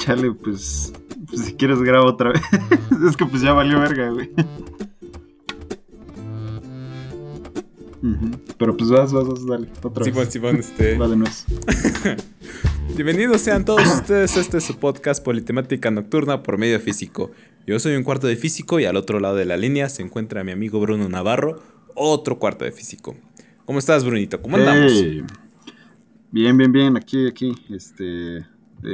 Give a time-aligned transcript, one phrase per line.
[0.00, 0.92] chale, pues,
[1.28, 2.42] pues si quieres grabo otra vez.
[3.08, 4.30] es que pues ya valió verga, güey.
[8.58, 10.28] Pero pues vas, vas, vas, dale, otra vez.
[10.30, 10.96] Sí, este...
[10.96, 11.16] Va de.
[12.96, 17.30] Bienvenidos sean todos ustedes a este su podcast Politemática Nocturna por medio físico.
[17.66, 20.44] Yo soy un cuarto de físico y al otro lado de la línea se encuentra
[20.44, 21.62] mi amigo Bruno Navarro,
[21.94, 23.16] otro cuarto de físico.
[23.66, 24.40] ¿Cómo estás, Brunito?
[24.40, 24.92] ¿Cómo andamos?
[26.32, 28.44] Bien, bien, bien, aquí, aquí, este,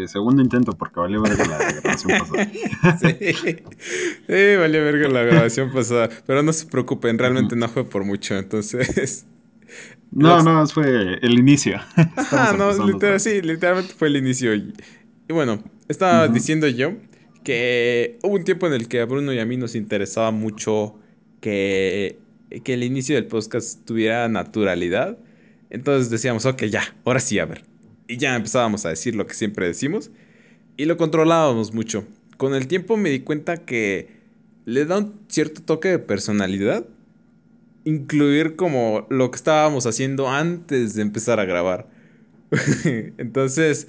[0.06, 2.50] segundo intento porque valió verga la grabación pasada.
[2.98, 3.56] sí,
[4.26, 6.08] sí, valió verga la grabación pasada.
[6.26, 9.26] Pero no se preocupen, realmente no fue por mucho, entonces.
[10.12, 11.78] No, no, fue el inicio.
[12.16, 12.72] Ajá, no,
[13.18, 14.54] sí, literalmente fue el inicio.
[14.54, 14.72] Y,
[15.28, 16.94] bueno, estaba diciendo yo
[17.44, 20.94] que hubo un tiempo en el que a Bruno y a mí nos interesaba mucho
[21.40, 22.18] que,
[22.64, 25.18] que el inicio del podcast tuviera naturalidad.
[25.70, 27.64] Entonces decíamos, ok, ya, ahora sí, a ver,
[28.08, 30.10] y ya empezábamos a decir lo que siempre decimos
[30.76, 32.04] y lo controlábamos mucho.
[32.36, 34.08] Con el tiempo me di cuenta que
[34.64, 36.84] le da un cierto toque de personalidad
[37.86, 41.86] incluir como lo que estábamos haciendo antes de empezar a grabar.
[43.16, 43.86] Entonces,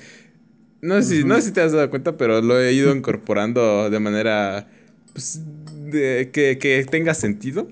[0.82, 3.90] no sé, si, no sé si te has dado cuenta, pero lo he ido incorporando
[3.90, 4.68] de manera
[5.14, 5.42] pues,
[5.86, 7.68] de, que, que, tenga sentido.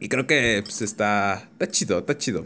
[0.00, 2.44] Y creo que pues, está, está chido, está chido.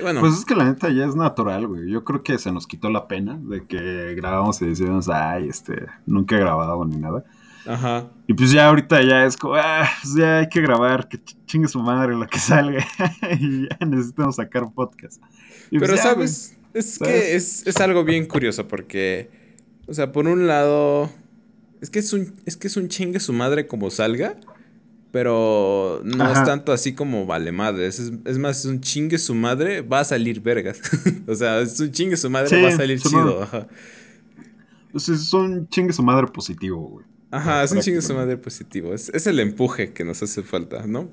[0.00, 1.90] Pues es que la neta ya es natural, güey.
[1.90, 5.86] Yo creo que se nos quitó la pena de que grabamos y decíamos, ay, este,
[6.06, 7.24] nunca he grabado ni nada.
[7.66, 8.10] Ajá.
[8.26, 11.68] Y pues ya ahorita ya es como, ah, pues ya hay que grabar, que chingue
[11.68, 12.84] su madre lo que salga.
[13.40, 15.22] y ya necesitamos sacar un podcast.
[15.70, 19.30] Pero pues sabes, es que es, es, algo bien curioso porque,
[19.86, 21.10] o sea, por un lado,
[21.80, 24.36] es que es un, es que es un chingue su madre como salga.
[25.12, 27.86] Pero no es tanto así como vale madre.
[27.86, 30.80] Es, más, es un chingue su madre, va a salir vergas.
[31.28, 33.42] o sea, es un chingue su madre, va a salir chido.
[33.42, 33.68] Ajá.
[34.94, 37.06] es un chingue su madre positivo, güey.
[37.30, 38.94] Ajá, es un chingue su madre positivo.
[38.94, 41.10] Es, es el empuje que nos hace falta, ¿no?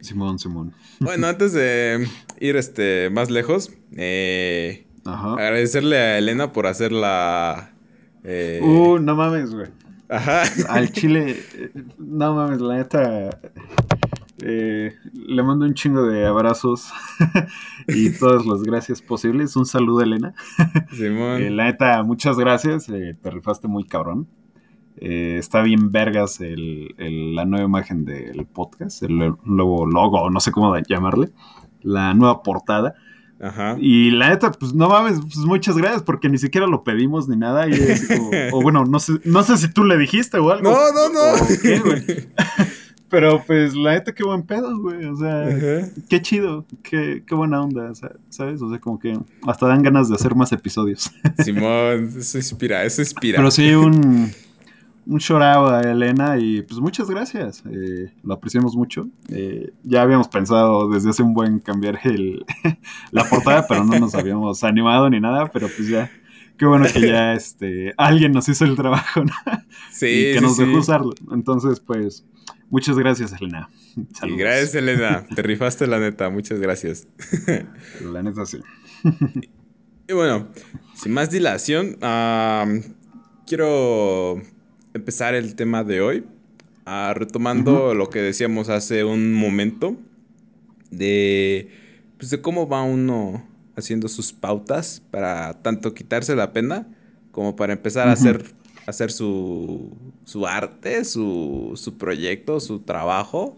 [0.00, 0.72] Simón, Simón.
[0.98, 2.08] Bueno, antes de
[2.40, 7.72] ir este, más lejos, eh, agradecerle a Elena por hacer la.
[8.24, 9.68] Eh, uh, no mames, güey.
[10.10, 10.42] Ajá.
[10.68, 11.36] Al chile,
[11.98, 13.40] no mames, la neta.
[14.42, 16.90] Eh, le mando un chingo de abrazos
[17.88, 19.54] y todas las gracias posibles.
[19.56, 20.34] Un saludo, Elena.
[20.92, 21.42] Simón.
[21.42, 22.88] Eh, la neta, muchas gracias.
[22.88, 24.28] Eh, te rifaste muy cabrón.
[24.96, 26.94] está bien vergas el,
[27.34, 31.30] la nueva imagen del podcast, el nuevo logo, no sé cómo llamarle,
[31.82, 32.94] la nueva portada.
[33.40, 33.76] Ajá.
[33.80, 37.36] Y la neta, pues no mames, pues muchas gracias, porque ni siquiera lo pedimos ni
[37.36, 37.68] nada.
[37.68, 37.72] Y
[38.52, 40.70] o bueno, no sé, no sé si tú le dijiste o algo.
[40.70, 41.94] No, no, no.
[43.10, 45.04] Pero pues la neta, qué buen pedo, güey.
[45.06, 47.92] O sea, qué chido, qué, qué buena onda,
[48.28, 48.62] ¿sabes?
[48.62, 51.10] O sea, como que hasta dan ganas de hacer más episodios.
[51.44, 53.38] Simón, eso inspira, eso inspira.
[53.38, 54.30] Pero sí, un,
[55.10, 59.08] un chorado a Elena y pues muchas gracias, eh, lo apreciamos mucho.
[59.28, 62.44] Eh, ya habíamos pensado desde hace un buen cambiar el,
[63.10, 66.08] la portada, pero no nos habíamos animado ni nada, pero pues ya,
[66.56, 69.32] qué bueno que ya este, alguien nos hizo el trabajo, ¿no?
[69.90, 70.06] Sí.
[70.06, 71.12] Y que nos dejó usarlo.
[71.32, 72.24] Entonces, pues,
[72.70, 73.68] muchas gracias, Elena.
[73.96, 75.26] Y gracias, Elena.
[75.34, 77.08] Te rifaste la neta, muchas gracias.
[78.12, 78.58] La neta sí.
[80.06, 80.46] Y bueno,
[80.94, 81.96] sin más dilación,
[83.44, 84.40] quiero
[84.94, 86.24] empezar el tema de hoy,
[86.86, 89.96] ah, retomando lo que decíamos hace un momento,
[90.90, 91.68] de,
[92.18, 93.46] pues de cómo va uno
[93.76, 96.86] haciendo sus pautas para tanto quitarse la pena
[97.30, 98.44] como para empezar a hacer,
[98.86, 103.56] hacer su, su arte, su, su proyecto, su trabajo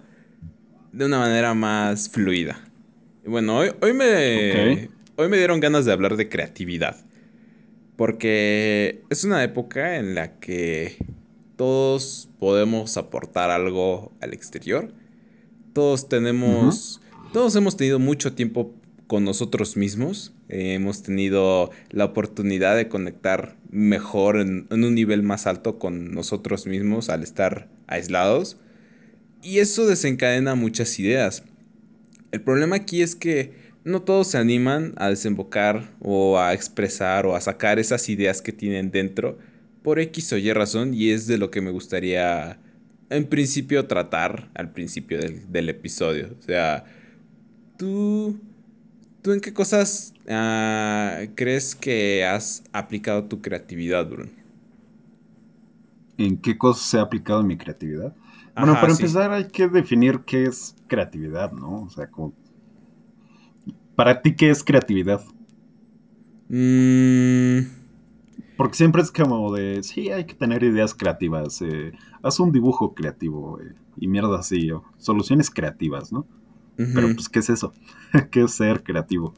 [0.92, 2.58] de una manera más fluida.
[3.24, 6.96] Y bueno, hoy, hoy, me, hoy me dieron ganas de hablar de creatividad.
[7.96, 10.96] Porque es una época en la que
[11.62, 14.92] todos podemos aportar algo al exterior.
[15.72, 17.00] Todos tenemos,
[17.32, 18.74] todos hemos tenido mucho tiempo
[19.06, 20.32] con nosotros mismos.
[20.48, 27.08] hemos tenido la oportunidad de conectar mejor en, un nivel más alto con nosotros mismos
[27.10, 28.56] al estar aislados.
[29.40, 31.44] Y eso desencadena muchas ideas.
[32.32, 33.52] El problema aquí es que
[33.84, 38.50] no todos se animan a desembocar o a expresar o a sacar esas ideas que
[38.50, 39.38] tienen dentro
[39.82, 42.58] por X o Y razón y es de lo que me gustaría
[43.10, 46.34] en principio tratar al principio del, episodio.
[46.38, 46.84] O sea,
[47.76, 48.40] tú,
[49.20, 54.30] tú en qué cosas ah, crees que has aplicado tu creatividad, Bruno?
[56.16, 58.14] ¿En qué cosas se ha aplicado mi creatividad?
[58.54, 61.82] Bueno, para empezar hay que definir qué es creatividad, ¿no?
[61.82, 62.34] O sea, como...
[63.96, 65.22] ¿Para ti qué es creatividad?
[66.48, 67.81] Mmm
[68.56, 71.62] Porque siempre es como de, sí, hay que tener ideas creativas.
[71.62, 76.26] Eh, haz un dibujo creativo eh, y mierda así, o soluciones creativas, ¿no?
[76.76, 77.72] Pero pues, ¿qué es eso?
[78.30, 79.34] ¿Qué es ser creativo?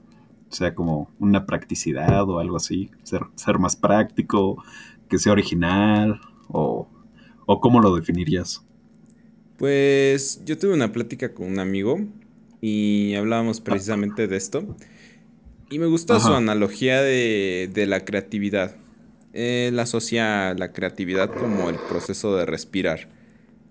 [0.50, 4.62] O sea, como una practicidad o algo así, ser, ser más práctico,
[5.08, 6.88] que sea original, o,
[7.44, 8.64] o cómo lo definirías.
[9.58, 12.00] Pues yo tuve una plática con un amigo
[12.60, 14.76] y hablábamos precisamente de esto.
[15.70, 18.76] Y me gustó su analogía de, de la creatividad.
[19.34, 23.08] Él asocia la creatividad como el proceso de respirar.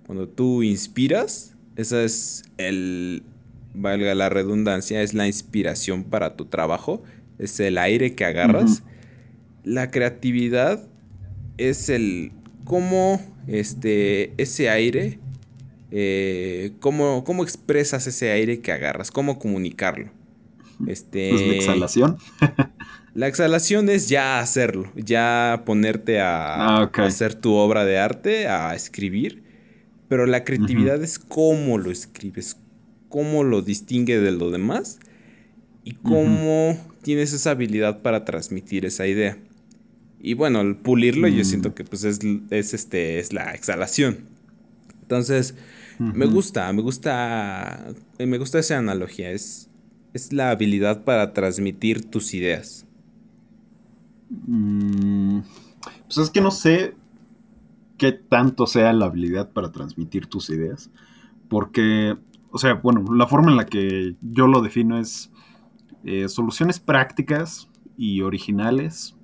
[0.05, 3.23] Cuando tú inspiras, esa es el,
[3.73, 7.01] valga la redundancia, es la inspiración para tu trabajo,
[7.39, 8.83] es el aire que agarras.
[9.63, 10.85] La creatividad
[11.57, 12.33] es el
[12.65, 15.19] cómo este, ese aire,
[15.91, 20.09] eh, cómo, cómo, expresas ese aire que agarras, cómo comunicarlo.
[20.87, 22.17] Este, pues la exhalación.
[23.15, 28.73] la exhalación es ya hacerlo, ya ponerte a, ah, hacer tu obra de arte, a
[28.73, 29.43] escribir.
[30.09, 32.57] Pero la creatividad es cómo lo escribes,
[33.09, 34.99] cómo lo distingue de lo demás
[35.83, 39.37] y cómo tienes esa habilidad para transmitir esa idea.
[40.19, 41.73] Y bueno, el pulirlo yo siento mm.
[41.73, 42.19] que pues es,
[42.73, 44.19] este, es la exhalación.
[45.01, 45.55] Entonces,
[45.99, 49.31] me gusta, me gusta, me gusta esa analogía.
[49.31, 49.67] Es,
[50.13, 52.85] es la habilidad para transmitir tus ideas.
[54.29, 55.39] Mm,
[56.05, 56.95] pues es que no sé
[57.97, 60.89] qué tanto sea la habilidad para transmitir tus ideas.
[61.49, 62.17] Porque
[62.53, 65.31] o sea, bueno, la forma en la que yo lo defino es
[66.03, 67.67] eh, soluciones prácticas
[67.97, 69.15] y originales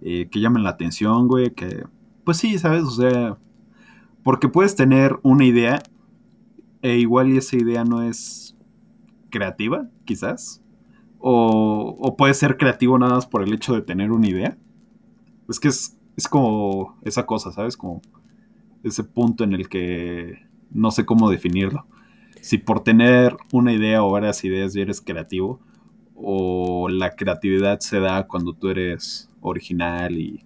[0.00, 1.84] eh, que llamen la atención, güey, que,
[2.24, 2.82] pues sí, ¿sabes?
[2.82, 3.38] O sea,
[4.24, 5.80] porque puedes tener una idea
[6.82, 8.56] e igual y esa idea no es
[9.30, 10.60] creativa, quizás,
[11.22, 14.58] o, o puede ser creativo nada más por el hecho de tener una idea.
[15.48, 17.76] Es que es, es como esa cosa, ¿sabes?
[17.76, 18.02] Como
[18.82, 20.38] ese punto en el que
[20.70, 21.86] no sé cómo definirlo
[22.42, 25.60] si por tener una idea o varias ideas ya eres creativo,
[26.14, 30.44] o la creatividad se da cuando tú eres original y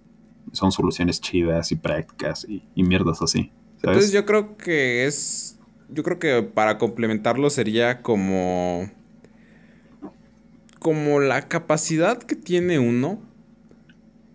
[0.51, 3.51] son soluciones chidas y prácticas y, mierdas así.
[3.77, 5.59] Entonces yo creo que es,
[5.89, 8.89] yo creo que para complementarlo sería como,
[10.79, 13.19] como la capacidad que tiene uno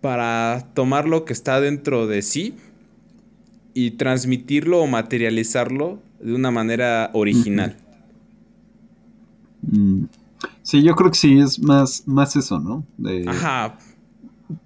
[0.01, 2.55] para tomar lo que está dentro de sí
[3.73, 7.77] y transmitirlo o materializarlo de una manera original.
[9.61, 10.05] Mm.
[10.61, 12.85] Sí, yo creo que sí, es más, más eso, ¿no?
[13.27, 13.77] Ajá.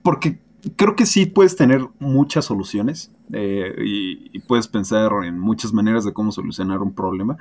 [0.02, 0.40] Porque
[0.76, 6.14] creo que sí puedes tener muchas soluciones eh, y, puedes pensar en muchas maneras de
[6.14, 7.38] cómo solucionar un problema,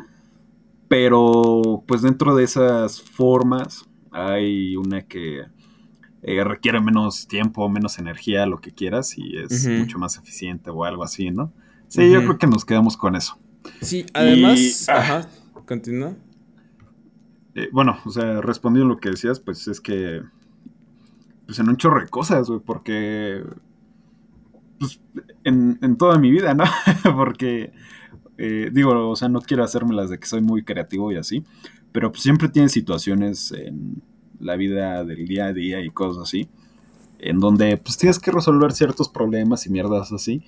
[0.89, 5.45] pero pues dentro de esas formas hay una que
[6.23, 10.85] eh, requiere menos tiempo, menos energía, lo que quieras, y es mucho más eficiente o
[10.85, 11.53] algo así, ¿no?
[11.89, 13.39] Sí, yo creo que nos quedamos con eso.
[13.81, 15.29] Sí, además, ah, ajá,
[15.67, 16.17] continúa.
[17.55, 20.23] Eh, bueno, o sea, respondiendo a lo que decías, pues es que,
[21.47, 23.43] pues en un chorro de cosas, güey, porque,
[24.79, 25.01] pues,
[25.45, 26.65] en, toda mi vida, ¿no?
[27.17, 27.73] porque,
[28.37, 31.45] eh, digo, o sea, no quiero hacerme las de que soy muy creativo y así,
[31.97, 34.03] pero siempre tienes situaciones en
[34.39, 36.47] la vida del día a día y cosas así,
[37.21, 40.43] en donde, pues, tienes que resolver ciertos problemas y mierdas así,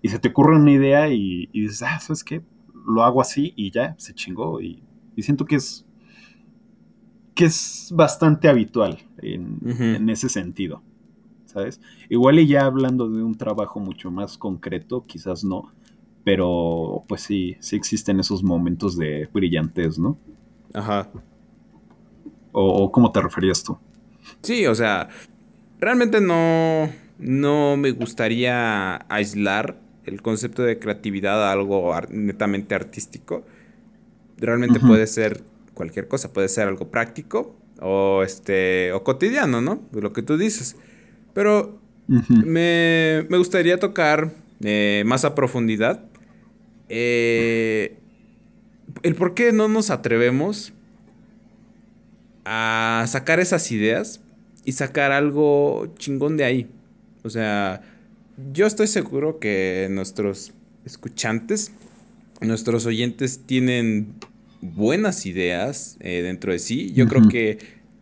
[0.00, 2.42] y se te ocurre una idea y, y dices, ah, ¿sabes qué?
[2.86, 4.60] lo hago así y ya, se chingó.
[4.60, 4.82] Y,
[5.18, 5.84] siento que es,
[7.34, 10.82] que es bastante habitual en, ese sentido,
[11.46, 11.80] ¿sabes?
[12.08, 15.72] Igual y ya hablando de un trabajo mucho más concreto, quizás no,
[16.24, 20.18] pero pues sí, sí existen esos momentos de brillantes, ¿no?
[20.74, 21.08] Ajá.
[22.52, 23.78] ¿O, cómo te referías tú?
[24.42, 25.08] Sí, o sea,
[25.78, 33.44] realmente no, no me gustaría aislar el concepto de creatividad a algo netamente artístico.
[34.36, 35.42] Realmente puede ser
[35.74, 39.82] cualquier cosa, puede ser algo práctico o este o cotidiano, ¿no?
[39.92, 40.76] Lo que tú dices.
[41.32, 46.04] Pero me, gustaría tocar eh, más a profundidad
[46.88, 48.01] eh,
[49.02, 50.72] el por qué no nos atrevemos
[52.44, 54.20] a sacar esas ideas
[54.64, 56.70] y sacar algo chingón de ahí.
[57.22, 57.82] O sea,
[58.52, 60.52] yo estoy seguro que nuestros
[60.84, 61.72] escuchantes,
[62.40, 64.14] nuestros oyentes tienen
[64.60, 66.92] buenas ideas eh, dentro de sí.
[66.92, 67.58] Yo creo que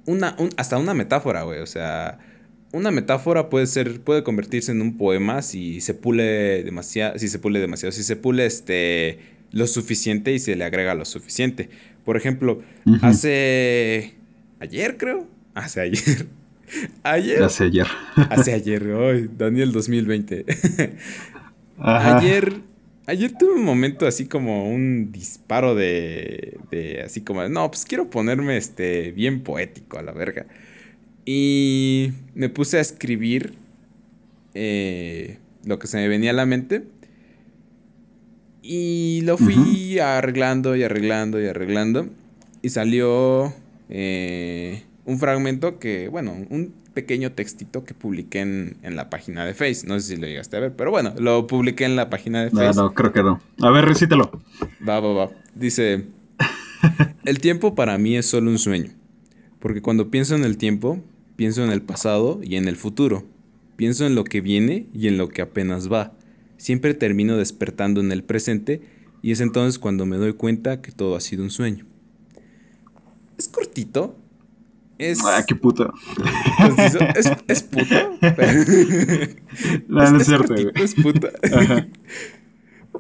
[0.06, 1.60] una, hasta una metáfora, güey.
[1.60, 2.18] O sea,
[2.72, 7.38] una metáfora puede ser, puede convertirse en un poema si se pule demasiado, si se
[7.38, 9.18] pule demasiado, si se pule este
[9.52, 11.71] lo suficiente y se le agrega lo suficiente.
[12.04, 12.62] Por ejemplo,
[13.02, 14.14] hace
[14.61, 16.26] ayer creo, hace ayer
[17.02, 17.42] ayer.
[17.42, 17.87] Hace ayer.
[18.16, 20.45] Hace ayer, hoy, Daniel 2020.
[21.83, 22.52] Ayer.
[23.07, 27.02] Ayer tuve un momento así como un disparo de, de.
[27.02, 30.47] Así como, no, pues quiero ponerme este bien poético a la verga.
[31.25, 33.54] Y me puse a escribir
[34.54, 36.85] eh, lo que se me venía a la mente.
[38.62, 42.07] Y lo fui arreglando y arreglando y arreglando.
[42.62, 43.55] Y salió
[43.88, 49.87] eh, un fragmento que, bueno, un pequeño textito que publiqué en, la página de Face.
[49.87, 52.50] No sé si lo llegaste a ver, pero bueno, lo publiqué en la página de
[52.50, 52.76] Face.
[52.76, 53.40] No, no, creo que no.
[53.61, 54.31] A ver, recítelo.
[54.87, 55.31] Va, va, va.
[55.55, 56.05] Dice,
[57.25, 58.90] el tiempo para mí es solo un sueño.
[59.59, 61.02] Porque cuando pienso en el tiempo,
[61.37, 63.25] pienso en el pasado y en el futuro.
[63.76, 66.12] Pienso en lo que viene y en lo que apenas va.
[66.61, 68.83] Siempre termino despertando en el presente
[69.23, 71.87] y es entonces cuando me doy cuenta que todo ha sido un sueño.
[73.38, 74.14] Es cortito.
[74.99, 75.21] Es.
[75.25, 75.90] Ah, qué puta.
[77.17, 78.11] Es, es puta.
[79.88, 80.55] no, es, no es, cierto.
[80.55, 81.31] es puta.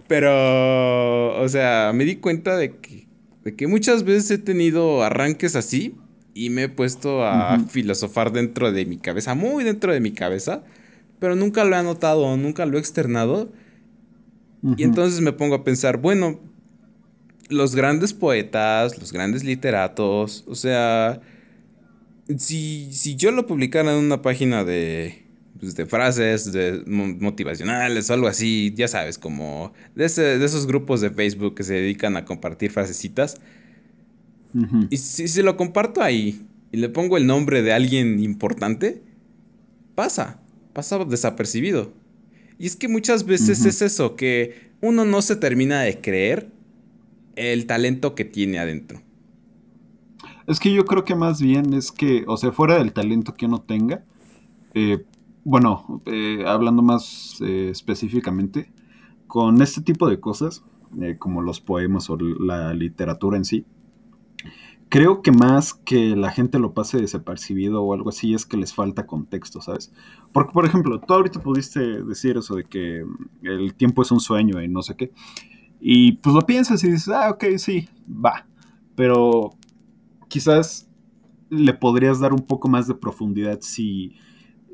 [0.08, 3.08] Pero, o sea, me di cuenta de que,
[3.44, 5.96] de que muchas veces he tenido arranques así
[6.32, 10.64] y me he puesto a filosofar dentro de mi cabeza, muy dentro de mi cabeza,
[11.20, 13.52] pero nunca lo he anotado, nunca lo he externado.
[14.76, 16.40] Y entonces me pongo a pensar, bueno,
[17.48, 21.20] los grandes poetas, los grandes literatos, o sea,
[22.36, 25.24] si, si yo lo publicara en una página de,
[25.58, 31.00] pues, de frases de motivacionales o algo así, ya sabes, como de, de esos grupos
[31.00, 33.40] de Facebook que se dedican a compartir frasecitas,
[34.90, 39.00] y si se lo comparto ahí y le pongo el nombre de alguien importante,
[39.94, 40.39] pasa,
[40.80, 41.92] pasa desapercibido.
[42.58, 46.50] Y es que muchas veces es eso, que uno no se termina de creer
[47.36, 48.98] el talento que tiene adentro.
[50.46, 53.44] Es que yo creo que más bien es que, o sea, fuera del talento que
[53.44, 54.04] uno tenga,
[54.72, 55.04] eh,
[55.44, 58.70] bueno, eh, hablando más eh, específicamente,
[59.26, 60.62] con este tipo de cosas,
[61.18, 63.66] como los poemas o la literatura en sí,
[64.90, 68.74] creo que más que la gente lo pase desapercibido o algo así es que les
[68.74, 69.92] falta contexto, ¿sabes?
[70.32, 73.04] Porque, por ejemplo, tú ahorita pudiste decir eso de que
[73.42, 75.12] el tiempo es un sueño y no sé qué.
[75.80, 78.46] Y pues lo piensas y dices, ah, ok, sí, va.
[78.96, 79.52] Pero
[80.28, 80.90] quizás
[81.48, 84.16] le podrías dar un poco más de profundidad si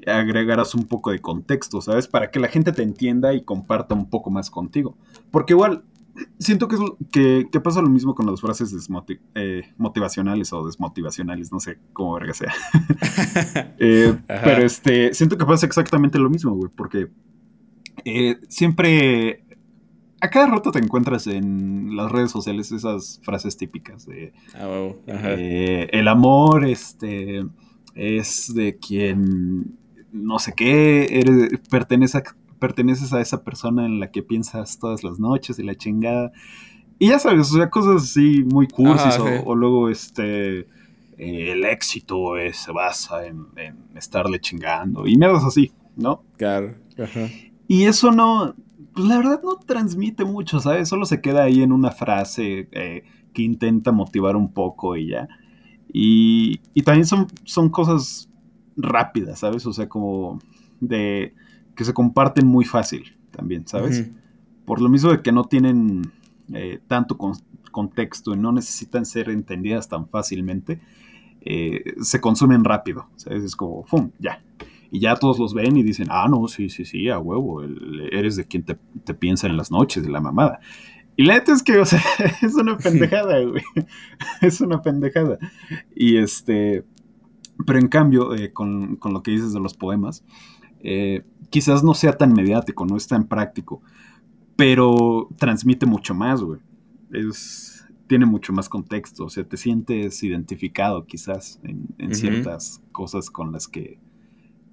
[0.06, 2.08] agregaras un poco de contexto, ¿sabes?
[2.08, 4.96] Para que la gente te entienda y comparta un poco más contigo.
[5.30, 5.84] Porque igual,
[6.38, 8.72] siento que, que, pasa lo mismo con las frases
[9.34, 12.52] eh, motivacionales o desmotivacionales, no sé cómo verga sea.
[13.78, 17.08] Eh, pero este, siento que pasa exactamente lo mismo, güey, porque
[18.04, 19.44] eh, siempre,
[20.20, 24.88] a cada rato te encuentras en las redes sociales esas frases típicas de ah,
[25.36, 27.44] el amor, este,
[27.94, 29.76] es de quien
[30.12, 32.22] no sé qué, eres, pertenece a
[32.58, 36.32] perteneces a esa persona en la que piensas todas las noches y la chingada.
[36.98, 42.32] Y ya sabes, o sea, cosas así muy cursis o, luego este eh, el éxito
[42.52, 43.46] se basa en,
[43.94, 46.22] estarle chingando y mierdas así, ¿no?
[46.36, 46.74] Claro.
[47.68, 48.54] Y eso no,
[48.94, 50.88] pues la verdad no transmite mucho, ¿sabes?
[50.88, 55.28] Solo se queda ahí en una frase eh, que intenta motivar un poco y ya.
[55.92, 58.30] Y, y también son, son cosas
[58.76, 59.66] rápidas, ¿sabes?
[59.66, 60.38] O sea, como
[60.80, 61.34] de
[61.76, 64.10] que se comparten muy fácil también, ¿sabes?
[64.64, 66.10] Por lo mismo de que no tienen
[66.52, 67.16] eh, tanto
[67.70, 70.80] contexto y no necesitan ser entendidas tan fácilmente,
[71.42, 73.44] eh, se consumen rápido, ¿sabes?
[73.44, 74.10] Es como, ¡fum!
[74.18, 74.42] Ya.
[74.90, 77.62] Y ya todos los ven y dicen, ah, no, sí, sí, sí, a huevo,
[78.10, 80.60] eres de quien te, piensa en las noches, de la mamada.
[81.16, 82.02] Y la neta es que, o sea,
[82.42, 83.62] es una pendejada, güey.
[84.40, 85.38] es una pendejada.
[85.94, 86.84] Y este,
[87.66, 90.24] pero en cambio, eh, con, con, lo que dices de los poemas,
[90.80, 93.82] eh, quizás no sea tan mediático, no es tan práctico,
[94.56, 96.60] pero transmite mucho más, güey.
[97.12, 103.52] Es, tiene mucho más contexto, o sea, te sientes identificado quizás en, ciertas cosas con
[103.52, 103.98] las que,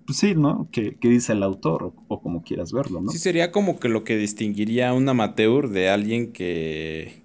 [0.05, 0.67] pues sí, ¿no?
[0.71, 3.11] Que, dice el autor o, como quieras verlo, ¿no?
[3.11, 7.23] Sí, sería como que lo que distinguiría a un amateur de alguien que,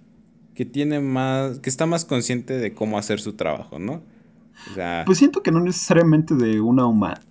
[0.55, 4.01] que tiene más, que está más consciente de cómo hacer su trabajo, ¿no?
[5.05, 6.83] Pues siento que no necesariamente de una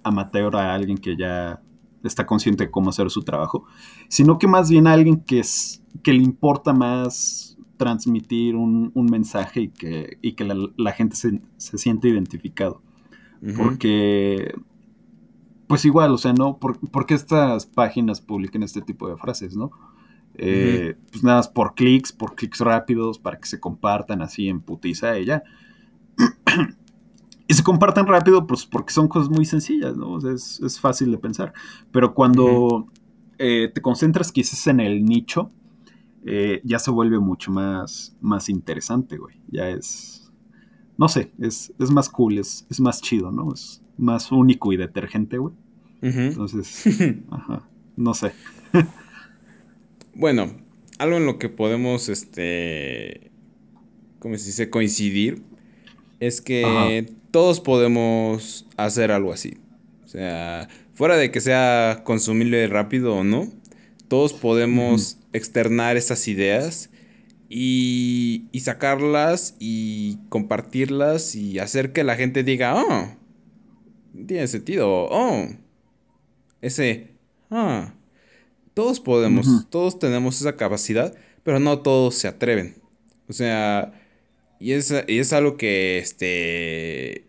[0.03, 1.61] amateur a alguien que ya
[2.03, 3.65] está consciente de cómo hacer su trabajo,
[4.09, 9.63] sino que más bien a alguien que, es, que le importa más transmitir un, mensaje
[9.63, 10.45] y que, que
[10.77, 12.83] la, gente se, siente identificado.
[13.57, 14.53] Porque,
[15.69, 16.59] pues igual, o sea, ¿no?
[16.59, 19.71] ¿Por, qué estas páginas publican este tipo de frases, no?
[20.35, 25.17] Eh, pues nada, por clics, por clics rápidos, para que se compartan así en putiza
[25.17, 25.45] ella.
[27.49, 30.19] Y se comparten rápido pues porque son cosas muy sencillas, ¿no?
[30.19, 31.55] es, es, fácil de pensar.
[31.91, 32.87] Pero cuando
[33.39, 35.51] eh, te concentras quizás en el nicho,
[36.27, 39.41] eh, ya se vuelve mucho más, más interesante, güey.
[39.51, 40.31] Ya es,
[40.99, 43.55] no sé, es, es más cool, es, es más chido, ¿no?
[43.55, 45.55] Es más único y detergente, güey.
[46.03, 46.85] Entonces,
[47.31, 48.33] ajá, no sé.
[50.15, 50.51] bueno,
[50.99, 53.31] algo en lo que podemos, este,
[54.19, 54.69] ¿cómo se dice?
[54.69, 55.43] Coincidir
[56.21, 59.59] es que todos podemos hacer algo así.
[60.05, 63.49] O sea, fuera de que sea consumible rápido o no,
[64.09, 66.91] todos podemos externar esas ideas
[67.49, 73.09] y, y, sacarlas y compartirlas y hacer que la gente diga, oh,
[74.27, 75.47] tiene sentido, oh,
[76.61, 77.13] ese,
[77.51, 77.95] ah,
[78.75, 82.77] todos podemos, todos tenemos esa capacidad, pero no todos se atreven.
[83.29, 83.93] O sea,
[84.61, 87.25] y es, y es algo que, este,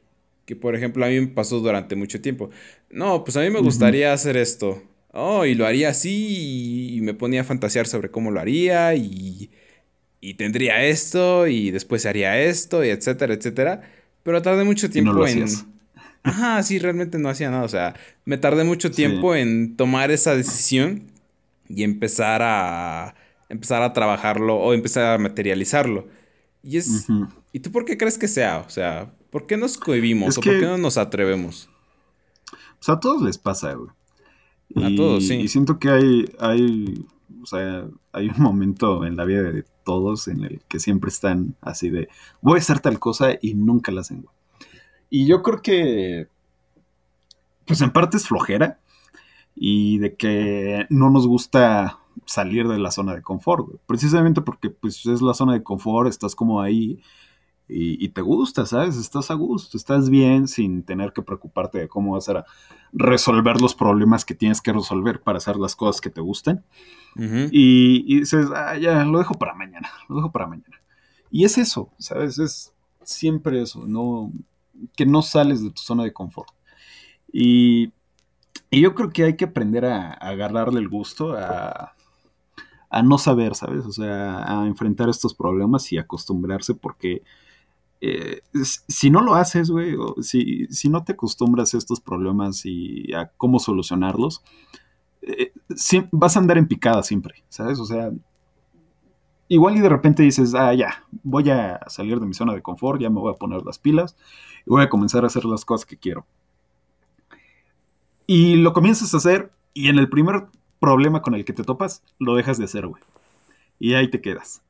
[0.45, 2.50] que por ejemplo a mí me pasó durante mucho tiempo.
[2.89, 4.81] No, pues a mí me gustaría hacer esto.
[5.12, 9.50] Oh, y lo haría así y me ponía a fantasear sobre cómo lo haría y,
[10.21, 13.81] y tendría esto y después haría esto y etcétera, etcétera.
[14.24, 15.45] Pero tardé mucho tiempo en...
[16.24, 17.63] Ajá, sí, realmente no hacía nada.
[17.63, 17.95] O sea,
[18.25, 21.03] me tardé mucho tiempo en tomar esa decisión
[21.69, 23.15] y empezar a
[23.50, 26.07] empezar a trabajarlo o empezar a materializarlo.
[26.63, 27.07] Y es
[27.51, 28.59] ¿Y tú por qué crees que sea?
[28.59, 31.69] O sea, ¿por qué nos cohibimos o por qué no nos atrevemos?
[32.77, 33.89] Pues a todos les pasa, güey.
[34.75, 35.35] a todos, sí.
[35.35, 37.05] Y siento que hay hay
[37.41, 41.55] o sea, hay un momento en la vida de todos en el que siempre están
[41.61, 42.09] así de
[42.41, 44.35] voy a hacer tal cosa y nunca la hacen, güey.
[45.09, 46.27] Y yo creo que
[47.65, 48.79] pues en parte es flojera
[49.55, 51.98] y de que no nos gusta
[52.29, 56.36] salir de la zona de confort, precisamente porque pues es la zona de confort, estás
[56.36, 57.01] como ahí
[57.71, 58.98] y, te gusta, ¿sabes?
[58.98, 62.43] Estás a gusto, estás bien sin tener que preocuparte de cómo vas a
[62.91, 66.63] resolver los problemas que tienes que resolver para hacer las cosas que te gusten.
[67.15, 70.82] y, y, dices, ah, ya, lo dejo para mañana, lo dejo para mañana.
[71.30, 72.39] Y es eso, ¿sabes?
[72.39, 74.32] Es siempre eso, no,
[74.95, 76.49] que no sales de tu zona de confort.
[77.32, 77.93] Y
[78.71, 81.95] y yo creo que hay que aprender a, agarrarle el gusto a,
[83.04, 83.86] no saber, ¿sabes?
[83.86, 87.23] O sea, a enfrentar estos problemas y acostumbrarse porque
[88.02, 88.41] eh,
[88.88, 93.32] si no lo haces, güey, si, si, no te acostumbras a estos problemas y a
[93.38, 94.41] cómo solucionarlos,
[95.21, 95.52] eh,
[96.12, 97.80] vas a andar en picada siempre, ¿sabes?
[97.80, 98.12] O sea,
[99.49, 103.02] igual y de repente dices, ah, ya, voy a salir de mi zona de confort,
[103.02, 104.15] ya me voy a poner las pilas
[104.65, 106.25] y voy a comenzar a hacer las cosas que quiero.
[108.25, 110.47] Y lo comienzas a hacer y en el primer
[110.79, 113.01] problema con el que te topas, lo dejas de hacer, güey.
[113.79, 114.61] Y ahí te quedas.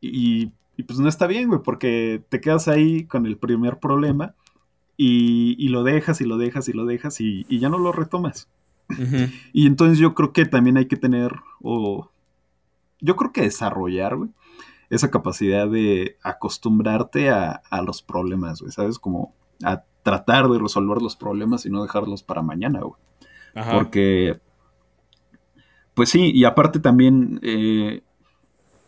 [0.00, 0.52] Y,
[0.86, 4.34] pues no está bien, güey, porque te quedas ahí con el primer problema
[4.96, 8.48] y, lo dejas y lo dejas y lo dejas y, ya no lo retomas.
[9.52, 12.10] Y entonces yo creo que también hay que tener, o
[13.00, 14.30] yo creo que desarrollar, güey,
[14.90, 18.98] esa capacidad de acostumbrarte a, a los problemas, güey, ¿sabes?
[18.98, 23.00] Como a tratar de resolver los problemas y no dejarlos para mañana, güey.
[23.72, 24.40] Porque,
[25.94, 28.02] pues sí, y aparte también, eh,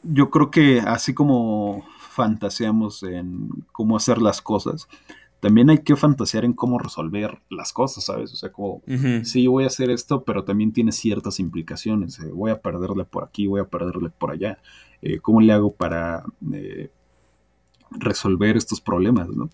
[0.03, 4.89] yo creo que así como fantaseamos en cómo hacer las cosas,
[5.41, 8.33] también hay que fantasear en cómo resolver las cosas, ¿sabes?
[8.33, 8.83] O sea, como,
[9.23, 12.19] sí, voy a hacer esto, pero también tiene ciertas implicaciones.
[12.19, 14.59] Eh, voy a perderle por aquí, voy a perderle por allá.
[15.03, 16.25] Eh, ¿Cómo le hago para
[17.91, 19.51] resolver estos problemas, ¿no?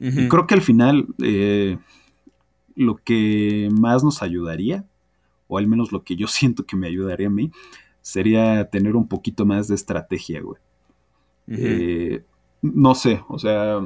[0.00, 1.06] Y creo que al final
[2.74, 4.84] lo que más nos ayudaría,
[5.48, 7.50] o al menos lo que yo siento que me ayudaría a mí,
[8.00, 10.60] sería tener un poquito más de estrategia, güey.
[11.50, 12.24] Eh,
[12.60, 13.80] no sé, o sea,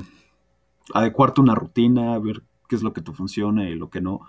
[0.93, 4.23] adecuarte una rutina, ver qué es lo que te funciona y lo que no.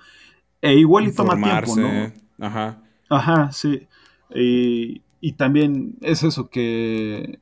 [0.62, 2.46] E igual y toma tiempo, ¿no?
[2.46, 2.84] Ajá.
[3.10, 3.88] Ajá, sí.
[4.30, 7.40] y también es eso que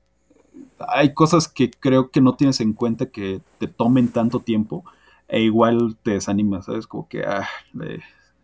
[0.87, 4.83] hay cosas que creo que no tienes en cuenta que te tomen tanto tiempo
[5.27, 6.87] e igual te desanima, ¿sabes?
[6.87, 7.47] Como que, ah,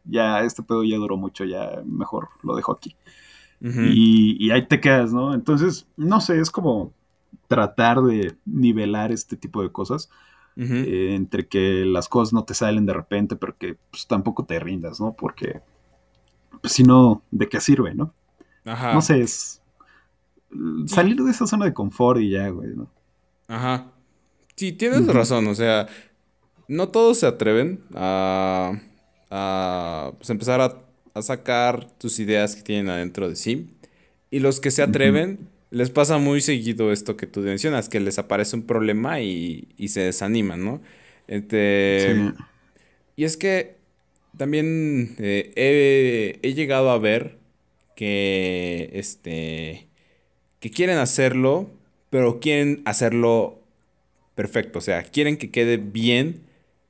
[0.09, 2.95] ya este pedo ya duró mucho, ya mejor lo dejo aquí.
[3.59, 5.33] y, ahí te quedas, ¿no?
[5.33, 6.93] Entonces, no sé, es como
[7.47, 10.09] tratar de nivelar este tipo de cosas.
[10.59, 14.59] Eh, entre que las cosas no te salen de repente, pero que pues, tampoco te
[14.59, 15.13] rindas, ¿no?
[15.13, 15.61] Porque
[16.61, 18.11] pues, si no, ¿de qué sirve, no?
[18.65, 18.91] Ajá.
[18.93, 19.61] No sé, es,
[20.87, 22.87] salir de esa zona de confort y ya, güey, ¿no?
[23.47, 23.91] Ajá.
[24.55, 25.87] Sí, tienes razón, o sea,
[26.67, 28.73] no todos se atreven a,
[29.29, 30.83] a pues, empezar a,
[31.21, 33.69] sacar tus ideas que tienen adentro de sí.
[34.29, 35.39] Y los que se atreven,
[35.71, 39.87] les pasa muy seguido esto que tú mencionas, que les aparece un problema y, y
[39.87, 40.81] se desaniman, ¿no?
[41.27, 42.33] Este,
[43.15, 43.75] Y es que
[44.37, 47.37] también eh, he, llegado a ver
[47.95, 49.87] que, este,
[50.59, 51.69] que quieren hacerlo,
[52.09, 53.59] pero quieren hacerlo
[54.35, 54.79] perfecto.
[54.79, 56.41] O sea, quieren que quede bien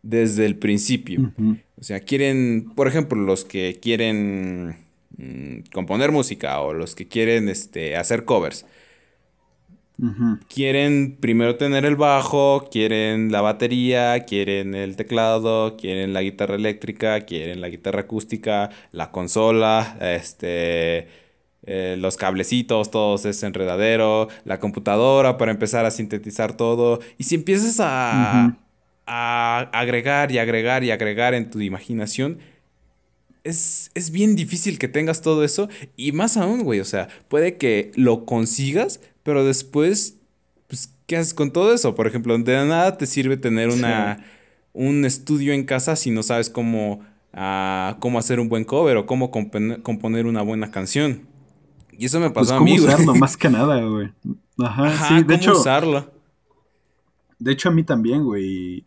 [0.04, 1.32] desde el principio.
[1.80, 4.78] O sea, quieren, por ejemplo, los que quieren
[5.18, 8.66] mm, componer música o los que quieren este, hacer covers.
[10.48, 17.22] Quieren primero tener el bajo, quieren la batería, quieren el teclado, quieren la guitarra eléctrica,
[17.22, 21.08] quieren la guitarra acústica, la consola, este,
[21.64, 27.00] eh, los cablecitos, todo ese enredadero, la computadora para empezar a sintetizar todo.
[27.18, 28.56] Y si empiezas a,
[29.08, 32.40] a agregar y agregar y agregar en tu imaginación,
[33.44, 35.70] es, es, bien difícil que tengas todo eso.
[35.96, 40.18] Y más aún, güey, o sea, puede que lo consigas, pero después,
[40.68, 41.96] pues, ¿qué haces con todo eso?
[41.96, 44.26] Por ejemplo, de nada te sirve tener una,
[44.74, 47.02] un estudio en casa si no sabes cómo,
[47.34, 51.22] uh, cómo hacer un buen cover o cómo componer una buena canción.
[51.98, 52.94] Y eso me pasó pues, a mí, güey.
[52.94, 54.12] usarlo, más que nada, güey.
[54.60, 55.52] Ajá, sí, de ¿cómo hecho.
[55.54, 56.12] usarlo?
[57.40, 58.84] De hecho, a mí también, güey.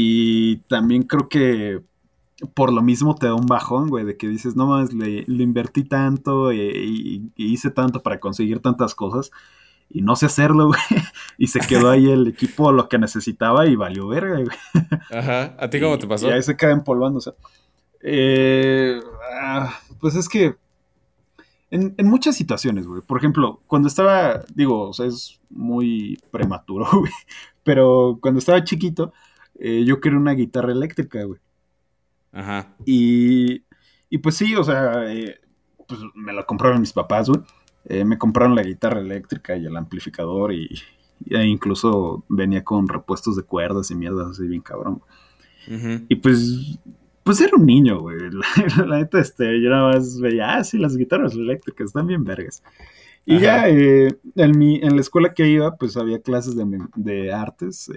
[0.00, 1.82] Y también creo que
[2.54, 5.82] por lo mismo te da un bajón, güey, de que dices, no más, le, invertí
[5.82, 9.32] tanto eh, y, hice tanto para conseguir tantas cosas
[9.90, 10.80] y no sé hacerlo, güey.
[11.36, 14.56] Y se quedó ahí el equipo lo que necesitaba y valió verga, güey.
[15.10, 16.28] Ajá, ¿a ti cómo te pasó?
[16.28, 17.32] Y ahí se queda empolvándose.
[18.00, 19.00] Eh,
[19.34, 20.54] ah, pues es que
[21.72, 23.02] en, muchas situaciones, güey.
[23.02, 27.12] Por ejemplo, cuando estaba, digo, o sea, es muy prematuro, güey.
[27.64, 29.12] Pero cuando estaba chiquito,
[29.58, 31.40] eh, yo quería una guitarra eléctrica, güey.
[32.32, 32.74] Ajá.
[32.84, 33.64] Y,
[34.10, 35.40] y pues sí, o sea, eh,
[35.86, 37.40] pues me la compraron mis papás, güey.
[37.86, 40.68] Eh, me compraron la guitarra eléctrica y el amplificador y,
[41.26, 45.00] e incluso venía con repuestos de cuerdas y mierdas así bien cabrón.
[46.08, 46.78] Y pues,
[47.24, 48.16] pues era un niño, güey.
[48.86, 52.62] La, neta, este, yo nada más veía, ah, sí, las guitarras eléctricas están bien vergas.
[53.26, 56.64] Y ya eh, en, mi, en la escuela que iba, pues había clases de,
[56.96, 57.90] de artes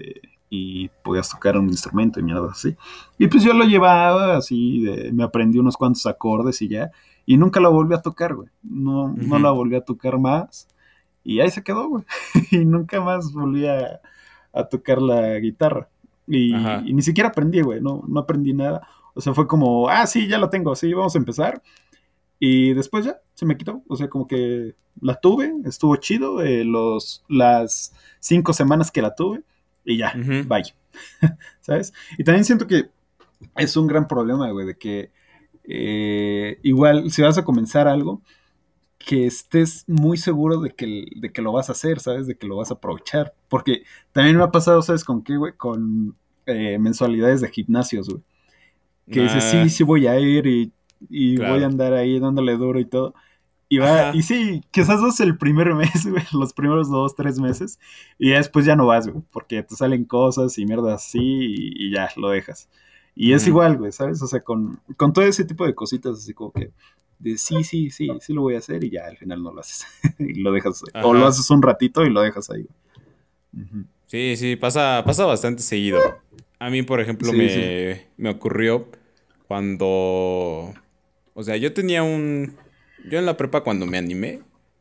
[0.54, 2.76] y podías tocar un instrumento y mierda así.
[3.18, 6.92] Y pues yo lo llevaba así, me aprendí unos cuantos acordes y ya,
[7.26, 8.50] y nunca la volví a tocar, güey.
[8.62, 10.68] No, no la volví a tocar más.
[11.24, 12.04] Y ahí se quedó, güey.
[12.52, 14.02] y nunca más volví a,
[14.70, 15.88] tocar la guitarra.
[16.28, 16.54] Y,
[16.94, 17.80] ni siquiera aprendí, güey.
[17.80, 18.86] No, no aprendí nada.
[19.14, 21.62] O sea, fue como, ah, sí, ya la tengo, sí, vamos a empezar.
[22.40, 23.84] Y después ya se me quitó.
[23.88, 26.42] O sea, como que la tuve, estuvo chido.
[26.42, 29.44] Eh, los, las cinco semanas que la tuve
[29.86, 30.64] y ya, bye.
[31.62, 31.94] ¿Sabes?
[32.18, 32.90] Y también siento que
[33.58, 35.12] es un gran problema, güey, de que
[35.64, 38.22] eh, igual si vas a comenzar algo,
[38.98, 42.28] que estés muy seguro de que, de que lo vas a hacer, ¿sabes?
[42.28, 43.34] De que lo vas a aprovechar.
[43.50, 45.54] Porque también me ha pasado, ¿sabes con qué, güey?
[45.54, 46.16] Con
[46.46, 48.22] eh, mensualidades de gimnasios, güey.
[49.10, 52.86] Que dices, sí, sí voy a ir y, voy a andar ahí dándole duro y
[52.86, 53.14] todo.
[53.72, 57.80] Y va, y sí, quizás vas el primer mes, güey, los primeros dos, tres meses,
[58.20, 62.10] y después ya no vas, güey, porque te salen cosas y mierda así y, ya,
[62.18, 62.68] lo dejas.
[63.16, 64.22] Y es igual, güey, ¿sabes?
[64.22, 66.72] O sea, con, con todo ese tipo de cositas, así como que,
[67.18, 69.62] de sí, sí, sí, sí lo voy a hacer y ya al final no lo
[69.62, 69.88] haces.
[70.20, 72.68] y lo dejas, o lo haces un ratito y lo dejas ahí,
[74.08, 76.02] Sí, sí, pasa, pasa bastante seguido.
[76.60, 78.90] A mí, por ejemplo, me, me ocurrió
[79.48, 80.74] cuando,
[81.34, 82.54] o sea, yo tenía un
[83.10, 84.40] yo en la prepa cuando me animé,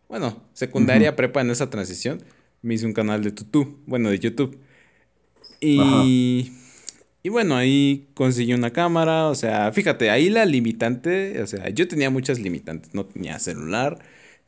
[0.08, 2.22] bueno, secundaria, prepa en esa transición,
[2.62, 4.58] me hice un canal de tutú, bueno, de YouTube.
[5.60, 6.52] Y,
[7.22, 11.86] y bueno, ahí conseguí una cámara, o sea, fíjate, ahí la limitante, o sea, yo
[11.86, 13.98] tenía muchas limitantes, no tenía celular,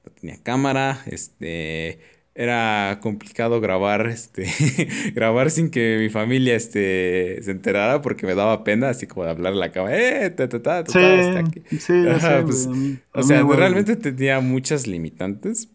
[0.05, 2.01] no tenía cámara, este,
[2.35, 4.47] era complicado grabar, este,
[5.15, 9.33] grabar sin que mi familia, este, se enterara porque me daba pena, así como de
[9.33, 12.05] hablar a la cámara, eh, ta, ta, ta, sí, sí,
[12.45, 12.69] pues,
[13.13, 15.69] o sea, realmente tenía muchas limitantes,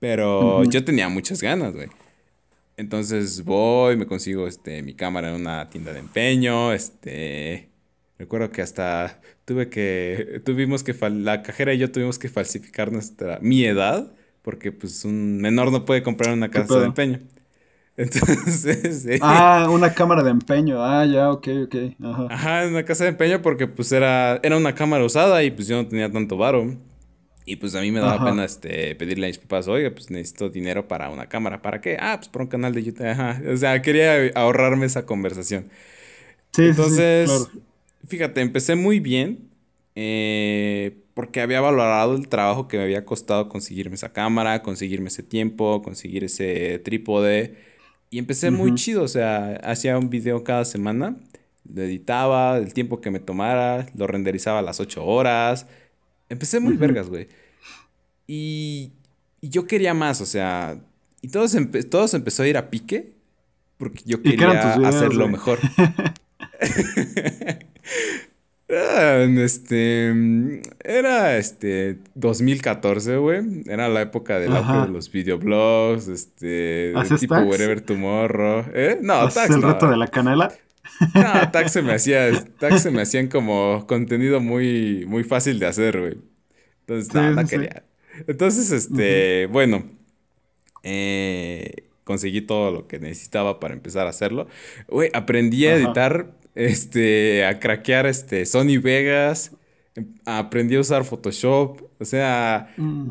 [0.00, 1.88] pero yo tenía muchas ganas, güey.
[2.76, 7.70] Entonces voy, me consigo, este, mi cámara en una tienda de empeño, este,
[8.18, 13.38] recuerdo que hasta tuve que, tuvimos que, la cajera y yo tuvimos que falsificar nuestra,
[13.40, 14.12] mi edad,
[14.46, 17.18] porque pues un menor no puede comprar una casa de empeño.
[17.96, 19.18] Entonces, sí.
[19.20, 20.84] Ah, una cámara de empeño.
[20.84, 21.74] Ah, ya, ok, ok.
[22.00, 22.26] Ajá.
[22.30, 25.82] Ajá, una casa de empeño porque pues era, era una cámara usada y pues yo
[25.82, 26.76] no tenía tanto varo.
[27.44, 30.48] Y pues a mí me daba pena este, pedirle a mis papás, oiga, pues necesito
[30.48, 31.60] dinero para una cámara.
[31.60, 31.96] ¿Para qué?
[31.98, 33.04] Ah, pues para un canal de YouTube.
[33.04, 33.42] Ajá.
[33.52, 35.70] O sea, quería ahorrarme esa conversación.
[36.52, 37.66] Sí, Entonces, sí, claro.
[38.06, 39.50] fíjate, empecé muy bien.
[39.96, 45.22] Eh, porque había valorado el trabajo que me había costado conseguirme esa cámara, conseguirme ese
[45.22, 47.56] tiempo, conseguir ese trípode.
[48.10, 51.16] Y empecé muy chido, o sea, hacía un video cada semana,
[51.72, 55.66] lo editaba, el tiempo que me tomara, lo renderizaba a las 8 horas.
[56.28, 57.28] Empecé muy vergas, güey.
[58.26, 58.92] Y,
[59.40, 60.78] yo quería más, o sea,
[61.22, 63.14] y todo se, empezó a ir a pique
[63.78, 65.60] porque yo quería hacerlo mejor.
[68.68, 70.12] Era, este,
[70.82, 73.62] era este 2014, güey.
[73.66, 78.64] Era la época del de los videoblogs, este, tipo Wherever Tomorrow.
[78.74, 78.98] ¿Eh?
[79.00, 80.52] No, Tax el reto de la canela?
[81.14, 85.66] No, Tax se me hacía, Tax se me hacían como contenido muy, muy fácil de
[85.66, 86.18] hacer, güey.
[86.80, 87.82] Entonces, no, no quería.
[88.26, 89.84] Entonces, este, bueno,
[90.82, 94.48] eh, conseguí todo lo que necesitaba para empezar a hacerlo.
[94.88, 99.52] Güey, aprendí a editar este, a craquear este, Sony Vegas,
[99.94, 103.10] em, aprendí a usar Photoshop, o sea, mm.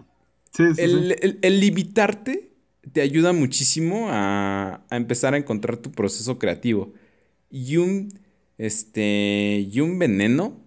[0.78, 2.52] el, limitarte
[2.92, 6.94] te ayuda muchísimo a, empezar a encontrar tu proceso creativo.
[7.50, 8.20] Y un,
[8.58, 10.60] este, y un veneno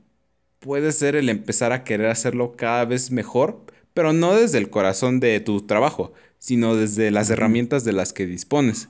[0.61, 5.21] puede ser el empezar a querer hacerlo cada vez mejor, pero no desde el corazón
[5.21, 8.88] de tu trabajo, sino desde las herramientas de las que dispones.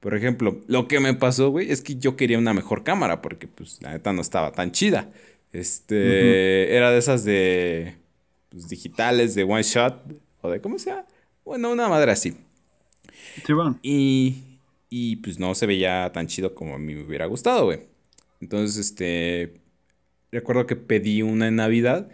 [0.00, 3.48] Por ejemplo, lo que me pasó, güey, es que yo quería una mejor cámara porque,
[3.48, 5.10] pues, la neta no estaba tan chida.
[5.52, 7.96] Este, era de esas de,
[8.48, 10.00] pues, digitales, de one shot,
[10.40, 11.04] o de, ¿cómo sea?
[11.44, 12.36] Bueno, una madre así.
[13.44, 13.78] Sí, bueno.
[13.82, 14.44] Y,
[14.88, 17.80] y, pues, no se veía tan chido como a mí me hubiera gustado, güey.
[18.40, 19.54] Entonces, este,
[20.30, 22.08] recuerdo que pedí una en Navidad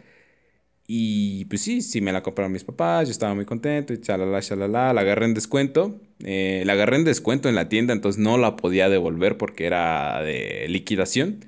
[0.86, 4.42] y pues sí, sí me la compraron mis papás, yo estaba muy contento y chalala,
[4.42, 5.98] chalala, la agarré en descuento.
[6.22, 10.22] Eh, la agarré en descuento en la tienda, entonces no la podía devolver porque era
[10.22, 11.46] de liquidación.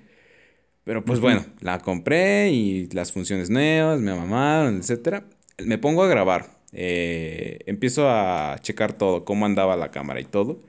[0.84, 5.24] Pero pues bueno, la compré y las funciones nuevas, me mamaron, etc.
[5.58, 10.60] Me pongo a grabar, eh, empiezo a checar todo, cómo andaba la cámara y todo.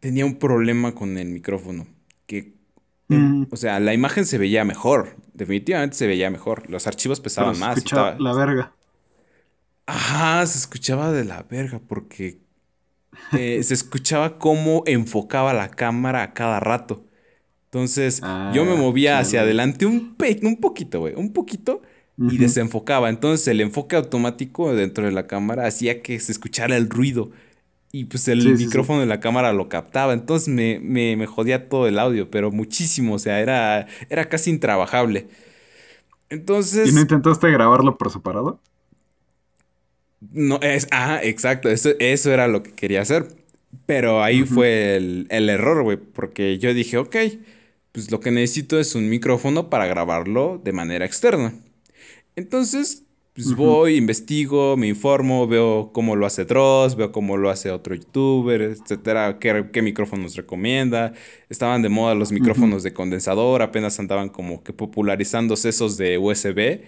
[0.00, 1.86] Tenía un problema con el micrófono,
[3.50, 5.16] o sea, la imagen se veía mejor.
[5.34, 6.68] Definitivamente se veía mejor.
[6.70, 7.74] Los archivos pesaban más.
[7.74, 8.72] Se escuchaba la verga.
[9.86, 12.38] Ajá, se escuchaba de la verga porque
[13.32, 17.04] eh, se escuchaba cómo enfocaba la cámara a cada rato.
[17.64, 18.20] Entonces,
[18.52, 21.82] yo me ah, movía hacia adelante un, un poquito, güey, un poquito
[22.18, 23.08] y desenfocaba.
[23.08, 27.30] Entonces, el enfoque automático dentro de la cámara hacía que se escuchara el ruido.
[27.92, 30.12] Y pues el micrófono de la cámara lo captaba.
[30.12, 33.14] Entonces me, me, jodía todo el audio, pero muchísimo.
[33.14, 35.26] O sea, era, era casi intrabajable.
[36.28, 36.88] Entonces.
[36.88, 38.60] ¿Y no intentaste grabarlo por separado?
[40.20, 40.86] No, es.
[40.92, 41.68] Ah, exacto.
[41.68, 43.26] Eso, eso era lo que quería hacer.
[43.86, 45.96] Pero ahí fue el, el error, güey.
[45.96, 47.16] Porque yo dije, ok,
[47.90, 51.54] pues lo que necesito es un micrófono para grabarlo de manera externa.
[52.36, 53.02] Entonces
[53.42, 57.94] pues voy, investigo, me informo, veo cómo lo hace Dross, veo cómo lo hace otro
[57.94, 61.12] youtuber, etcétera, qué, micrófonos recomienda.
[61.48, 66.82] Estaban de moda los micrófonos de condensador, apenas andaban como que popularizándose esos de USB.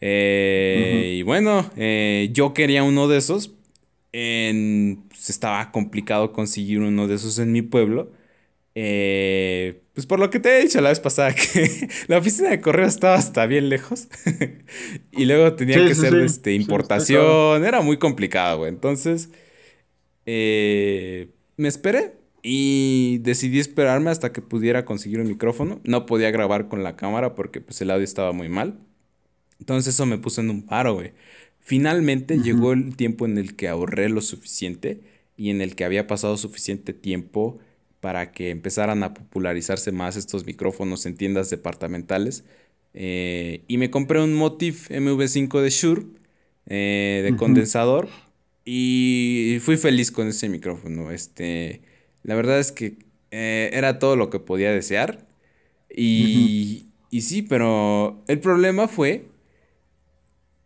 [0.00, 3.54] Eh, y bueno, eh, yo quería uno de esos.
[4.12, 8.10] En, pues estaba complicado conseguir uno de esos en mi pueblo.
[8.80, 12.60] Eh, pues por lo que te he dicho la vez pasada, que la oficina de
[12.60, 14.06] correo estaba hasta bien lejos.
[15.10, 17.64] y luego tenía que ser Este, importación.
[17.64, 18.68] Era muy complicado, güey.
[18.68, 19.30] Entonces,
[20.26, 25.80] eh, me esperé y decidí esperarme hasta que pudiera conseguir un micrófono.
[25.82, 28.78] No podía grabar con la cámara porque pues, el audio estaba muy mal.
[29.58, 31.14] Entonces eso me puso en un paro, güey.
[31.58, 35.00] Finalmente llegó el tiempo en el que ahorré lo suficiente
[35.36, 37.58] y en el que había pasado suficiente tiempo
[38.00, 42.44] para que empezaran a popularizarse más estos micrófonos en tiendas departamentales.
[42.94, 46.02] Eh, y me compré un Motif MV5 de Shure
[46.66, 48.08] eh, de condensador
[48.64, 51.10] y fui feliz con ese micrófono.
[51.10, 51.80] Este,
[52.22, 52.96] la verdad es que
[53.30, 55.26] eh, era todo lo que podía desear.
[55.94, 59.26] Y, y sí, pero el problema fue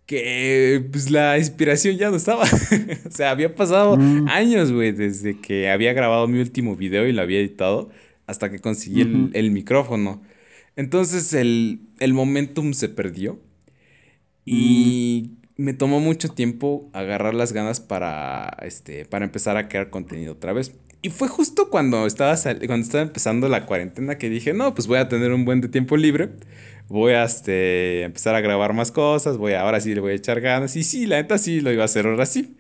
[0.07, 2.45] que pues la inspiración ya no estaba.
[3.07, 4.29] o sea, había pasado mm.
[4.29, 7.91] años, güey, desde que había grabado mi último video y lo había editado
[8.27, 9.01] hasta que conseguí
[9.33, 10.23] el, micrófono.
[10.77, 13.41] Entonces el, el momentum se perdió
[14.45, 15.63] y mm.
[15.63, 20.53] me tomó mucho tiempo agarrar las ganas para, este, para empezar a crear contenido otra
[20.53, 20.73] vez.
[21.05, 22.37] Y fue justo cuando estaba,
[22.67, 25.69] cuando estaba empezando la cuarentena que dije, no, pues voy a tener un buen de
[25.69, 26.31] tiempo libre
[26.93, 30.43] voy a este, empezar a grabar más cosas, voy ahora sí le voy a echar
[30.43, 30.77] ganas.
[30.77, 32.55] Y sí, la neta sí lo iba a hacer ahora sí.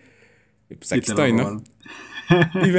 [0.71, 1.63] Y pues aquí estoy, ¿no?
[2.31, 2.73] y,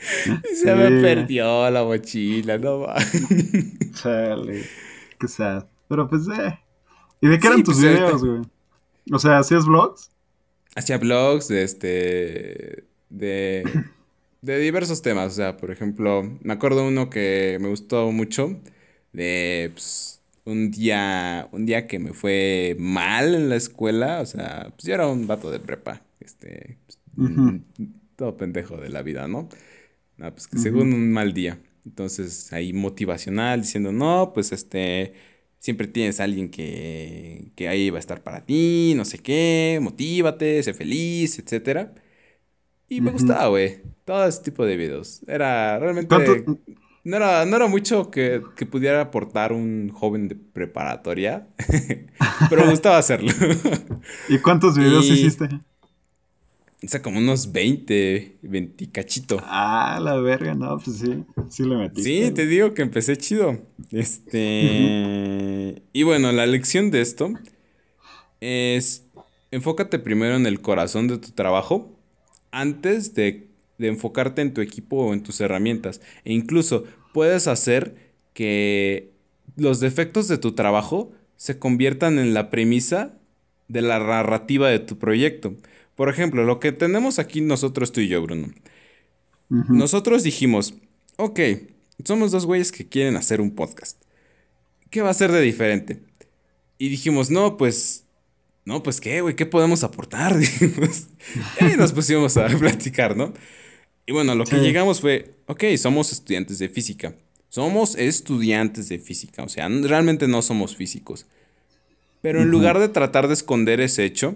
[0.54, 2.96] se me perdió la mochila, no va.
[3.94, 4.64] Chale,
[5.18, 5.64] qué sad.
[5.88, 6.58] Pero pues, eh.
[7.22, 8.42] ¿Y de qué eran tus pues, videos, güey?
[9.12, 10.10] O sea, ¿hacías vlogs?
[10.76, 12.84] Hacía vlogs, este.
[13.08, 13.64] de,
[14.42, 15.32] de diversos temas.
[15.32, 18.60] O sea, por ejemplo, me acuerdo uno que me gustó mucho
[19.12, 24.20] de pues, un día, un día que me fue mal en la escuela.
[24.20, 26.02] O sea, pues yo era un vato de prepa.
[26.20, 26.98] Este, pues,
[28.16, 29.48] todo pendejo de la vida, ¿no?
[30.16, 31.58] No, pues que según un mal día.
[31.86, 35.14] Entonces, ahí motivacional, diciendo, no, pues este,
[35.58, 39.78] siempre tienes a alguien que, que ahí va a estar para ti, no sé qué,
[39.80, 41.94] motívate, sé feliz, etcétera.
[42.88, 45.22] Y me gustaba, güey, todo ese tipo de videos.
[45.26, 46.44] Era realmente...
[47.02, 51.48] No era, no era mucho que, que pudiera aportar un joven de preparatoria,
[52.50, 53.32] pero me gustaba hacerlo.
[54.28, 55.48] ¿Y cuántos videos hiciste?
[56.82, 59.38] O sea, como unos 20, 20 cachito.
[59.44, 62.02] Ah, la verga, no, pues sí, sí le metí.
[62.02, 63.58] Sí, te digo que empecé chido.
[63.90, 65.82] Este.
[65.92, 67.32] Y bueno, la lección de esto
[68.40, 69.06] es.
[69.50, 71.98] Enfócate primero en el corazón de tu trabajo
[72.52, 73.49] antes de,
[73.80, 76.00] de enfocarte en tu equipo o en tus herramientas.
[76.24, 79.10] E incluso puedes hacer que
[79.56, 83.18] los defectos de tu trabajo se conviertan en la premisa
[83.68, 85.54] de la narrativa de tu proyecto.
[85.94, 88.48] Por ejemplo, lo que tenemos aquí nosotros, tú y yo, Bruno.
[89.48, 90.74] Nosotros dijimos,
[91.16, 91.40] ok,
[92.04, 94.00] somos dos güeyes que quieren hacer un podcast.
[94.90, 96.00] ¿Qué va a ser de diferente?
[96.78, 98.04] Y dijimos, no, pues,
[98.64, 100.36] no, pues qué, güey, ¿qué podemos aportar?
[101.60, 103.32] y nos pusimos a platicar, ¿no?
[104.10, 107.14] Y bueno, lo que llegamos fue, ok, somos estudiantes de física.
[107.48, 111.26] Somos estudiantes de física, o sea, realmente no somos físicos.
[112.20, 114.34] Pero en lugar de tratar de esconder ese hecho,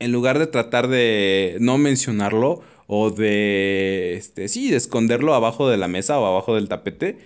[0.00, 5.76] en lugar de tratar de no mencionarlo o de, este, sí, de esconderlo abajo de
[5.76, 7.16] la mesa o abajo del tapete,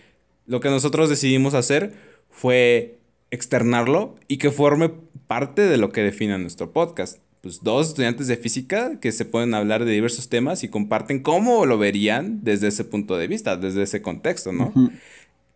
[0.47, 1.95] lo que nosotros decidimos hacer
[2.29, 2.99] fue
[3.31, 4.91] externarlo y que forme
[5.27, 7.21] parte de lo que define nuestro podcast.
[7.45, 11.67] Pues dos estudiantes de física que se pueden hablar de diversos temas y comparten cómo
[11.67, 14.73] lo verían desde ese punto de vista, desde ese contexto, ¿no?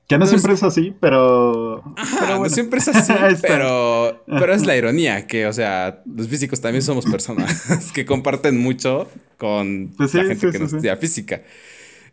[0.06, 1.82] Que no siempre es así, pero.
[1.96, 6.60] Ajá, no siempre es así, pero, pero es la ironía, que, o sea, los físicos
[6.60, 11.40] también somos personas que comparten mucho con pues la gente que nos estudia física.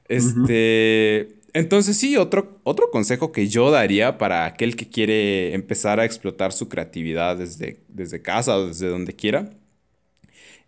[0.08, 1.36] Este.
[1.52, 6.54] Entonces, sí, otro, otro consejo que yo daría para aquel que quiere empezar a explotar
[6.54, 9.50] su creatividad desde, desde casa o desde donde quiera,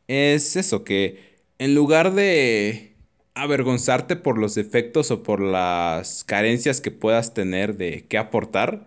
[0.07, 2.95] es eso, que en lugar de
[3.35, 8.85] avergonzarte por los defectos o por las carencias que puedas tener de qué aportar,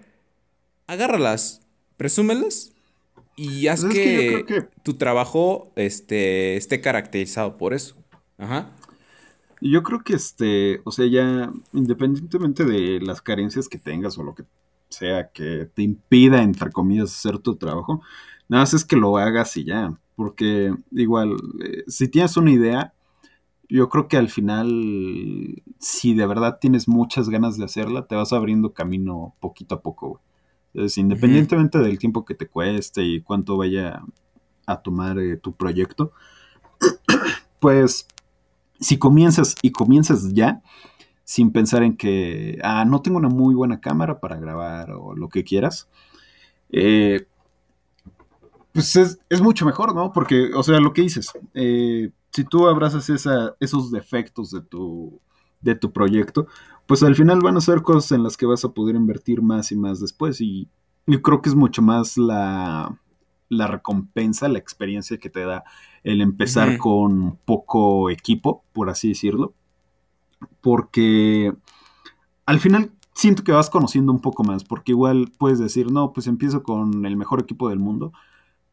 [0.87, 1.62] agárralas,
[1.96, 2.72] presúmelas
[3.37, 7.96] y haz pues que, tu trabajo este, esté caracterizado por eso.
[8.38, 8.70] Ajá.
[9.61, 14.35] Yo creo que este, o sea, ya independientemente de las carencias que tengas o lo
[14.35, 14.44] que
[14.88, 18.02] sea que te impida, entre comillas, hacer tu trabajo,
[18.51, 19.97] nada más es que lo hagas y ya.
[20.17, 22.93] Porque igual, eh, si tienes una idea,
[23.69, 28.33] yo creo que al final, si de verdad tienes muchas ganas de hacerla, te vas
[28.33, 30.23] abriendo camino poquito a poco, güey.
[30.75, 34.03] Entonces, independientemente del tiempo que te cueste y cuánto vaya
[34.67, 36.13] a tomar eh, tu proyecto,
[37.61, 38.07] pues
[38.79, 40.63] si comienzas y comienzas ya,
[41.25, 45.29] sin pensar en que, ah, no tengo una muy buena cámara para grabar o lo
[45.29, 45.89] que quieras,
[46.71, 47.27] eh,
[48.72, 50.12] pues es, es, mucho mejor, ¿no?
[50.12, 55.20] Porque, o sea, lo que dices, eh, si tú abrazas esa, esos defectos de tu,
[55.61, 56.46] de tu proyecto,
[56.87, 59.72] pues al final van a ser cosas en las que vas a poder invertir más
[59.72, 60.40] y más después.
[60.40, 60.68] Y
[61.06, 62.98] yo creo que es mucho más la,
[63.48, 65.64] la recompensa, la experiencia que te da
[66.04, 69.54] el empezar con poco equipo, por así decirlo.
[70.61, 71.52] Porque
[72.46, 76.26] al final siento que vas conociendo un poco más, porque igual puedes decir, no, pues
[76.26, 78.12] empiezo con el mejor equipo del mundo,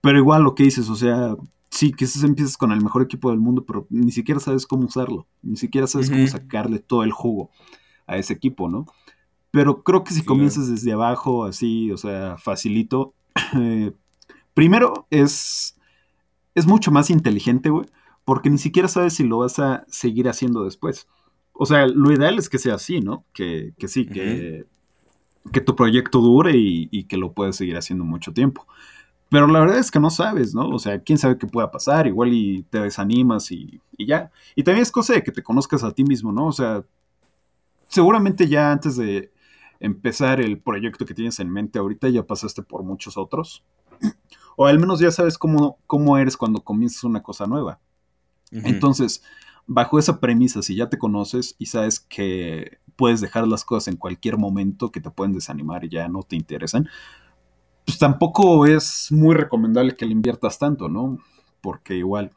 [0.01, 1.35] pero igual lo que dices, o sea,
[1.69, 5.27] sí, quizás empiezas con el mejor equipo del mundo, pero ni siquiera sabes cómo usarlo,
[5.41, 7.51] ni siquiera sabes cómo sacarle todo el jugo
[8.05, 8.85] a ese equipo, ¿no?
[9.51, 13.13] Pero creo que si comienzas desde abajo, así, o sea, facilito,
[13.59, 13.91] eh,
[14.53, 15.77] primero es,
[16.55, 17.87] es mucho más inteligente, güey,
[18.25, 21.07] porque ni siquiera sabes si lo vas a seguir haciendo después.
[21.53, 23.25] O sea, lo ideal es que sea así, ¿no?
[23.33, 24.65] Que, que sí, que,
[25.51, 28.67] que tu proyecto dure y, y que lo puedas seguir haciendo mucho tiempo.
[29.29, 30.69] Pero la verdad es que no sabes, ¿no?
[30.69, 34.31] O sea, quién sabe qué pueda pasar, igual y te desanimas y, ya.
[34.55, 36.47] Y también es cosa de que te conozcas a ti mismo, ¿no?
[36.47, 36.83] O sea,
[37.89, 39.31] seguramente ya antes de
[39.79, 43.63] empezar el proyecto que tienes en mente ahorita ya pasaste por muchos otros.
[44.55, 47.79] O al menos ya sabes cómo, cómo eres cuando comienzas una cosa nueva.
[48.51, 49.21] Entonces,
[49.67, 53.97] bajo esa premisa, si ya te conoces y sabes que puedes dejar las cosas en
[53.97, 56.89] cualquier momento que te pueden desanimar y ya no te interesan,
[57.87, 61.19] pues tampoco es muy recomendable que le inviertas tanto, ¿no?
[61.61, 62.33] Porque igual,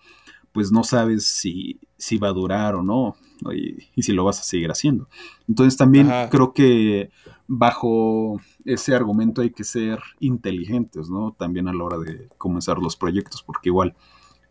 [0.52, 3.16] pues no sabes si, si va a durar o no,
[3.52, 5.08] y, si lo vas a seguir haciendo.
[5.48, 7.10] Entonces también creo que
[7.48, 11.34] bajo ese argumento hay que ser inteligentes, ¿no?
[11.36, 13.96] También a la hora de comenzar los proyectos, porque igual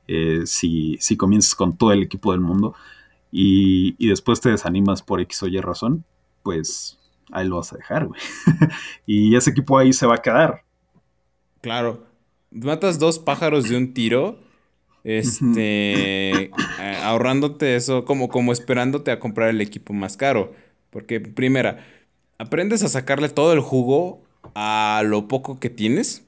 [0.05, 2.75] eh, si, si comienzas con todo el equipo del mundo
[3.31, 6.03] y, y después te desanimas por X o Y razón,
[6.43, 6.99] pues
[7.31, 8.19] ahí lo vas a dejar, güey.
[9.05, 10.65] y ese equipo ahí se va a quedar.
[11.61, 12.05] Claro.
[12.51, 14.39] Matas dos pájaros de un tiro
[15.03, 16.51] este, eh,
[17.03, 20.53] ahorrándote eso, como, como esperándote a comprar el equipo más caro.
[20.89, 21.85] Porque, primera,
[22.37, 24.21] aprendes a sacarle todo el jugo
[24.55, 26.25] a lo poco que tienes.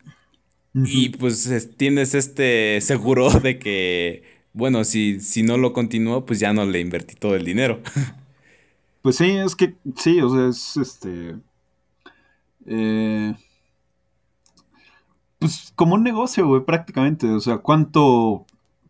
[0.73, 4.23] Y pues tienes este seguro de que,
[4.53, 7.81] bueno, si, si no lo continúo, pues ya no le invertí todo el dinero.
[9.01, 11.35] Pues sí, es que, sí, o sea, es este.
[12.67, 13.33] Eh,
[15.41, 17.27] pues como un negocio, güey, prácticamente.
[17.27, 18.45] O sea, ¿cuánto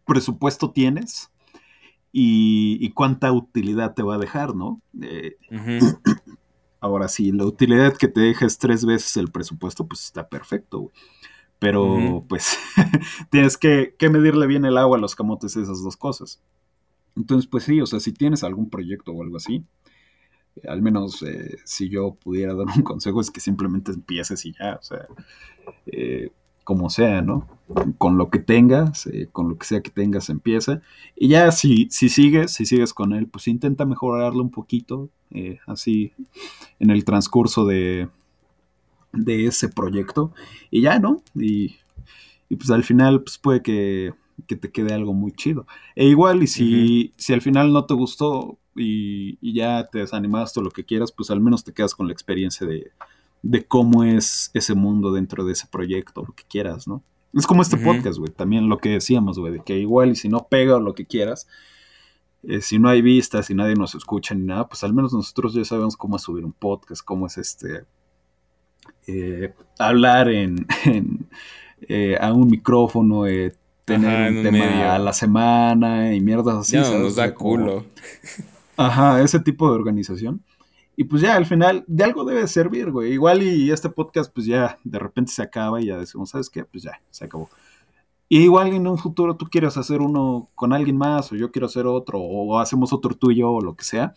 [0.06, 1.32] presupuesto tienes
[2.12, 4.82] y, cuánta utilidad te va a dejar, ¿no?
[5.02, 5.38] Eh,
[6.82, 10.92] ahora, sí, la utilidad que te dejes tres veces el presupuesto, pues está perfecto,
[11.58, 12.58] Pero, pues,
[13.32, 16.42] tienes que, medirle bien el agua a los camotes esas dos cosas.
[17.16, 19.64] Entonces, pues sí, o sea, si tienes algún proyecto o algo así,
[20.68, 24.76] al menos eh, si yo pudiera dar un consejo es que simplemente empieces y ya,
[24.76, 25.08] o sea,
[25.86, 26.30] eh,
[26.64, 27.48] como sea, ¿no?
[27.98, 30.82] Con lo que tengas, eh, con lo que sea que tengas, empieza.
[31.16, 35.60] Y ya si, si sigues, si sigues con él, pues intenta mejorarlo un poquito, eh,
[35.68, 36.14] así
[36.80, 38.10] en el transcurso de,
[39.14, 40.34] de ese proyecto.
[40.70, 41.24] Y ya, ¿no?
[41.36, 41.78] Y,
[42.50, 44.14] pues al final, pues puede que,
[44.46, 45.66] te quede algo muy chido.
[45.96, 50.60] E igual, y si, si al final no te gustó y, y ya te desanimaste
[50.60, 52.92] o lo que quieras, pues al menos te quedas con la experiencia de
[53.44, 57.04] de cómo es ese mundo dentro de ese proyecto, lo que quieras, ¿no?
[57.34, 60.28] Es como este podcast, güey, también lo que decíamos, güey, de que igual y si
[60.28, 61.48] no pega o lo que quieras,
[62.44, 65.54] eh, si no hay vistas, si nadie nos escucha ni nada, pues al menos nosotros
[65.54, 67.86] ya sabemos cómo es subir un podcast, cómo es este,
[69.08, 70.68] eh, hablar en,
[71.88, 73.24] eh, a un micrófono,
[73.86, 76.74] tener un tema a la semana y mierdas así.
[76.74, 77.86] Ya nos da culo.
[78.76, 80.44] Ajá, ese tipo de organización.
[81.02, 83.14] Y pues ya al final de algo debe servir, güey.
[83.14, 86.64] Igual y este podcast pues ya de repente se acaba y ya decimos, ¿sabes qué?
[86.64, 87.50] Pues ya, se acabó.
[88.30, 91.66] Y igual en un futuro tú quieres hacer uno con alguien más o yo quiero
[91.66, 94.14] hacer otro o hacemos otro tuyo o lo que sea.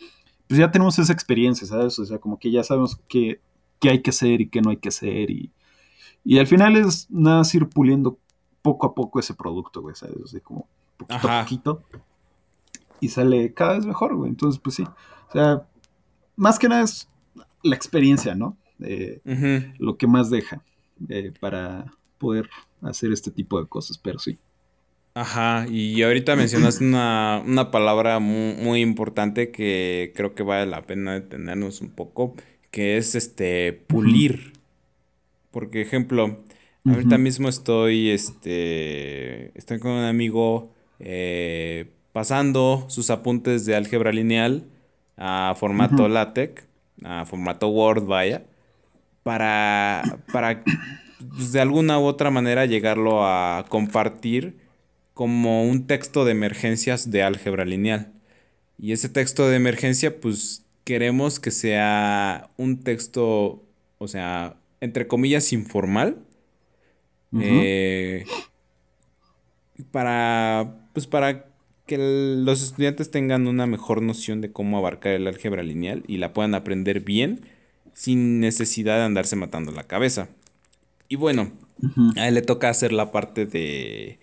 [0.47, 1.99] Pues ya tenemos esa experiencia, ¿sabes?
[1.99, 3.41] O sea, como que ya sabemos qué,
[3.81, 5.31] qué hay que hacer y qué no hay que hacer.
[5.31, 5.51] Y,
[6.23, 8.19] y al final es nada ir puliendo
[8.61, 10.19] poco a poco ese producto, güey, ¿sabes?
[10.23, 10.69] O sea, como
[10.99, 11.83] poquito a poquito.
[13.01, 14.29] Y sale cada vez mejor, güey.
[14.29, 14.83] Entonces, pues sí.
[14.83, 15.67] O sea,
[16.37, 17.09] más que nada es
[17.63, 18.57] la experiencia, ¿no?
[19.79, 20.63] Lo que más deja
[21.09, 21.87] eh, para
[22.19, 22.49] poder
[22.83, 24.39] hacer este tipo de cosas, pero sí.
[25.15, 31.15] Ajá, y ahorita mencionaste una, una palabra muy, importante que creo que vale la pena
[31.15, 32.35] detenernos un poco,
[32.73, 34.55] que es este pulir.
[35.53, 36.41] Porque, ejemplo,
[36.85, 44.65] ahorita mismo estoy, este, estoy con un amigo eh, pasando sus apuntes de álgebra lineal
[45.17, 46.65] a formato LaTeX,
[47.05, 48.45] a formato Word, vaya,
[49.23, 50.03] para,
[50.33, 50.63] para
[51.19, 54.59] pues, de alguna u otra manera llegarlo a compartir
[55.15, 58.13] como un texto de emergencias de álgebra lineal.
[58.79, 63.63] Y ese texto de emergencia, pues queremos que sea un texto,
[63.99, 66.19] o sea, entre comillas, informal.
[67.41, 68.25] Eh,
[69.91, 71.47] para, pues para
[71.87, 76.33] que los estudiantes tengan una mejor noción de cómo abarcar el álgebra lineal y la
[76.33, 77.43] puedan aprender bien
[77.93, 80.29] sin necesidad de andarse matando la cabeza.
[81.09, 81.53] Y bueno,
[82.17, 84.19] a él le toca hacer la parte de,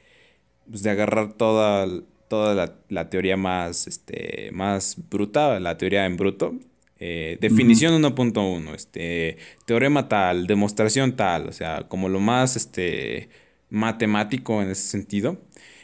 [0.69, 1.87] pues, de agarrar toda,
[2.27, 6.55] toda la, teoría más, este, más bruta, la teoría en bruto.
[6.99, 13.29] Eh, definición 1.1, este, teorema tal, demostración tal, o sea, como lo más este,
[13.69, 15.37] matemático en ese sentido.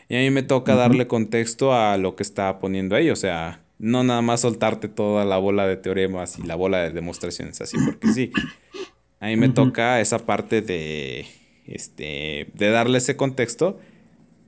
[0.09, 3.09] Y a mí me toca darle contexto a lo que está poniendo ahí.
[3.09, 6.91] O sea, no nada más soltarte toda la bola de teoremas y la bola de
[6.91, 8.31] demostraciones así, porque sí.
[9.19, 11.25] A mí me toca esa parte de,
[11.65, 13.79] este, de darle ese contexto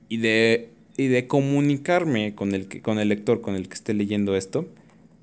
[0.08, 4.36] y de, y de comunicarme con el, con el lector, con el que esté leyendo
[4.36, 4.66] esto,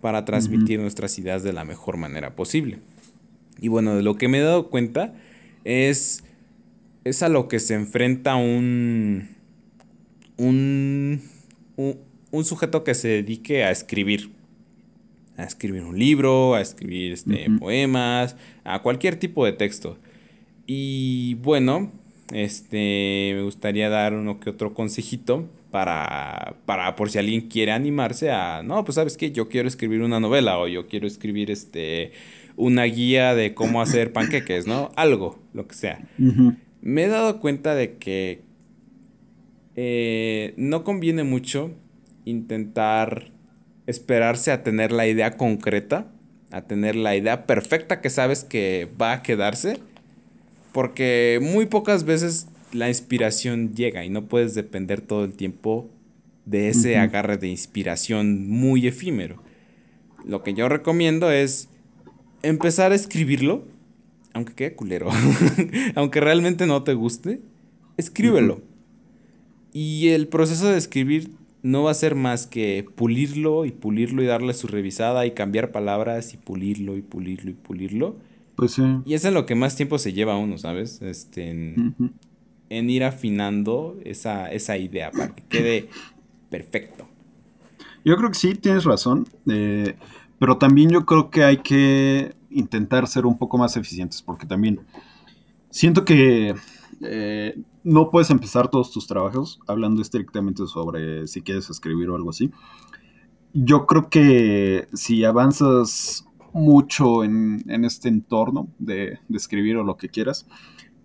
[0.01, 2.79] para transmitir nuestras ideas de la mejor manera posible.
[3.59, 5.15] Y bueno, de lo que me he dado cuenta
[5.63, 6.23] es,
[7.03, 9.29] es a lo que se enfrenta un,
[10.37, 11.21] un,
[11.75, 14.31] un, sujeto que se dedique a escribir.
[15.37, 19.97] A escribir un libro, a escribir este, poemas, a cualquier tipo de texto.
[20.65, 21.91] Y bueno,
[22.33, 28.31] este, me gustaría dar uno que otro consejito para, para por si alguien quiere animarse
[28.31, 32.11] a, no, pues sabes que yo quiero escribir una novela o yo quiero escribir este
[32.55, 34.89] una guía de cómo hacer panqueques, ¿no?
[34.95, 35.99] Algo, lo que sea.
[36.81, 38.41] Me he dado cuenta de que
[39.79, 41.71] eh, no conviene mucho
[42.25, 43.31] intentar
[43.85, 46.11] esperarse a tener la idea concreta,
[46.51, 49.77] a tener la idea perfecta que sabes que va a quedarse,
[50.73, 55.89] porque muy pocas veces la inspiración llega y no puedes depender todo el tiempo
[56.45, 59.43] de ese agarre de inspiración muy efímero.
[60.25, 61.69] Lo que yo recomiendo es
[62.41, 63.63] empezar a escribirlo,
[64.33, 65.09] aunque quede culero,
[65.95, 67.41] aunque realmente no te guste,
[67.97, 68.61] escríbelo.
[69.79, 71.29] Y el proceso de escribir
[71.61, 75.71] no va a ser más que pulirlo y pulirlo y darle su revisada y cambiar
[75.71, 78.15] palabras y pulirlo y pulirlo y pulirlo.
[78.55, 78.81] Pues sí.
[79.05, 81.03] Y es en lo que más tiempo se lleva uno, ¿sabes?
[81.03, 85.89] Este, en, ir afinando esa, esa idea para que quede
[86.49, 87.07] perfecto.
[88.03, 89.27] Yo creo que sí, tienes razón.
[89.47, 89.93] Eh,
[90.39, 94.79] pero también yo creo que hay que intentar ser un poco más eficientes, porque también
[95.69, 96.55] siento que
[97.03, 102.31] eh, no puedes empezar todos tus trabajos hablando estrictamente sobre si quieres escribir o algo
[102.31, 102.51] así.
[103.53, 110.45] Yo creo que si avanzas mucho en, este entorno de, escribir o lo que quieras,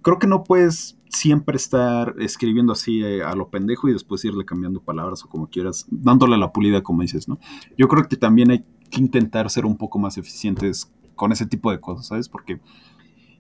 [0.03, 4.45] creo que no puedes siempre estar escribiendo así eh, a lo pendejo y después irle
[4.45, 7.39] cambiando palabras o como quieras, dándole la pulida como dices, ¿no?
[7.79, 11.71] Yo creo que también hay que intentar ser un poco más eficientes con ese tipo
[11.71, 12.29] de cosas, ¿sabes?
[12.29, 12.61] Porque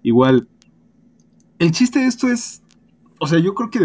[0.04, 0.48] igual,
[1.58, 2.61] el chiste de esto es,
[3.22, 3.78] o sea, yo creo que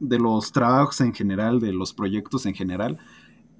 [0.00, 2.98] de, los trabajos en general, de los proyectos en general,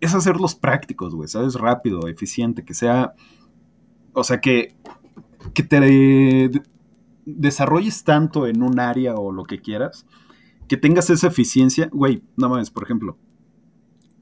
[0.00, 1.54] es hacerlos prácticos, güey, ¿sabes?
[1.54, 3.14] Rápido, eficiente, que sea,
[4.14, 4.74] o sea, que,
[5.52, 6.50] que te
[7.26, 10.06] desarrolles tanto en un área o lo que quieras,
[10.66, 13.18] que tengas esa eficiencia, güey, no mames, por ejemplo,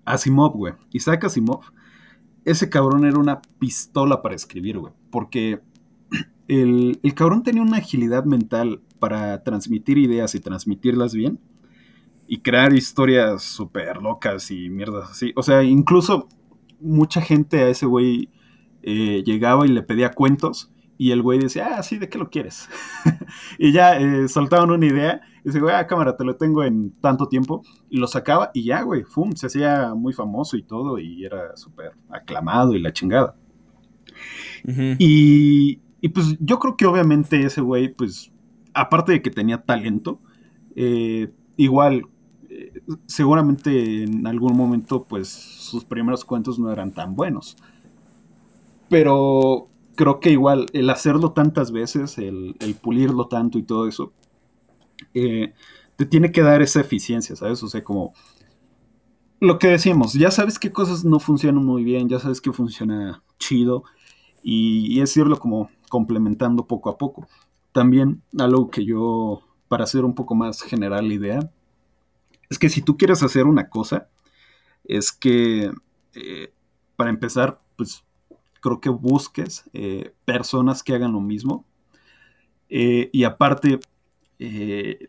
[0.04, 1.60] Asimov, güey, Isaac Asimov
[2.46, 4.92] ese cabrón era una pistola para escribir, güey.
[5.10, 5.60] Porque
[6.48, 11.38] el, cabrón tenía una agilidad mental para transmitir ideas y transmitirlas bien.
[12.28, 15.32] Y crear historias súper locas y mierdas así.
[15.36, 16.28] O sea, incluso
[16.80, 18.30] mucha gente a ese güey
[18.82, 20.72] eh, llegaba y le pedía cuentos.
[20.98, 22.68] Y el güey decía, ah, sí, ¿de qué lo quieres?
[23.58, 25.20] y ya eh, soltaban una idea.
[25.40, 27.62] Y dice, güey, ah, cámara, te lo tengo en tanto tiempo.
[27.90, 30.98] Y lo sacaba y ya, güey, fum, se hacía muy famoso y todo.
[30.98, 33.36] Y era súper aclamado y la chingada.
[34.64, 38.32] y, y, pues yo creo que obviamente ese güey, pues,
[38.76, 40.20] aparte de que tenía talento,
[40.76, 42.06] eh, igual,
[42.48, 47.56] eh, seguramente en algún momento, pues, sus primeros cuentos no eran tan buenos.
[48.88, 54.12] Pero creo que igual el hacerlo tantas veces, el, pulirlo tanto y todo eso,
[55.14, 55.54] eh,
[55.96, 57.62] te tiene que dar esa eficiencia, ¿sabes?
[57.62, 58.12] O sea, como
[59.40, 63.22] lo que decíamos, ya sabes qué cosas no funcionan muy bien, ya sabes qué funciona
[63.38, 63.84] chido
[64.42, 67.26] y, es irlo como complementando poco a poco.
[67.76, 71.50] También algo que yo, para hacer un poco más general la idea,
[72.48, 74.08] es que si tú quieres hacer una cosa,
[74.84, 75.70] es que
[76.14, 76.54] eh,
[76.96, 78.02] para empezar, pues
[78.62, 81.66] creo que busques eh, personas que hagan lo mismo.
[82.70, 83.78] Eh, y aparte,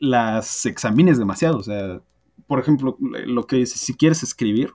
[0.02, 1.60] las examines demasiado.
[1.60, 2.02] O sea,
[2.48, 4.74] por ejemplo, lo que si quieres escribir,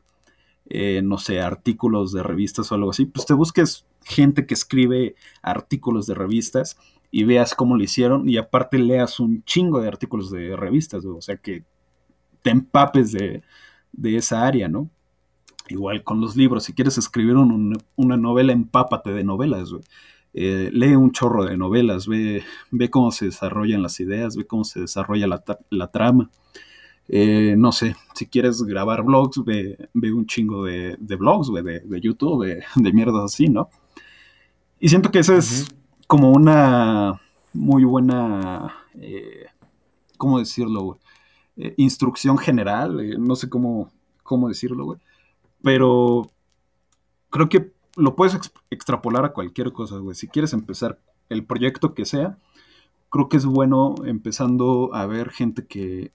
[1.03, 6.07] no sé, artículos de revistas o algo así, pues te busques gente que escribe artículos
[6.07, 6.78] de revistas
[7.14, 11.20] y veas cómo lo hicieron y aparte leas un chingo de artículos de revistas, o
[11.20, 11.62] sea que
[12.42, 13.42] te empapes de,
[13.92, 14.90] de esa área, ¿no?
[15.68, 19.70] Igual con los libros, si quieres escribir una novela, empápate de novelas,
[20.34, 24.64] eh, lee un chorro de novelas, ve, ve cómo se desarrollan las ideas, ve cómo
[24.64, 26.30] se desarrolla la, trama.
[27.08, 32.46] Eh, no sé, si quieres grabar blogs, ve, ve un chingo de, blogs, de, YouTube,
[32.76, 33.68] de, mierdas así, ¿no?
[34.80, 35.72] Y siento que esa es
[36.12, 37.22] como una
[37.54, 39.46] muy buena, eh,
[40.18, 40.98] ¿cómo decirlo,
[41.78, 43.90] instrucción general, no sé cómo,
[44.22, 44.98] cómo decirlo, güey.
[45.62, 46.30] Pero
[47.30, 48.38] creo que lo puedes
[48.68, 50.14] extrapolar a cualquier cosa, güey.
[50.14, 50.98] Si quieres empezar
[51.30, 52.36] el proyecto que sea,
[53.08, 56.12] creo que es bueno empezando a ver gente que,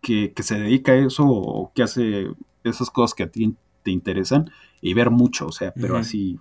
[0.00, 2.30] que, se dedica a eso o que hace
[2.62, 6.38] esas cosas que a ti te interesan y ver mucho, o sea, pero así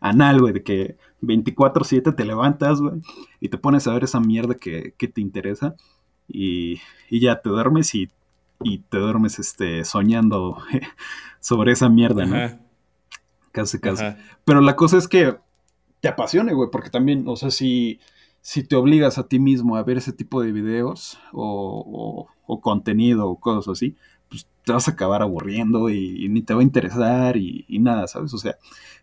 [0.00, 3.00] anal, güey, de que 24/7 te levantas, güey,
[3.40, 5.74] y te pones a ver esa mierda que, te interesa
[6.28, 6.80] y,
[7.10, 8.10] y, ya te duermes y
[8.62, 10.58] y te duermes este, soñando
[11.40, 12.58] sobre esa mierda, ¿no?
[13.52, 14.04] Casi, casi.
[14.44, 15.36] Pero la cosa es que
[16.00, 18.00] te apasione, güey, porque también, o sea, si,
[18.40, 23.28] si te obligas a ti mismo a ver ese tipo de videos o, o, contenido
[23.28, 23.96] o cosas así,
[24.28, 28.34] pues, te vas a acabar aburriendo y, ni te va a interesar y, nada, ¿sabes?
[28.34, 28.56] O sea,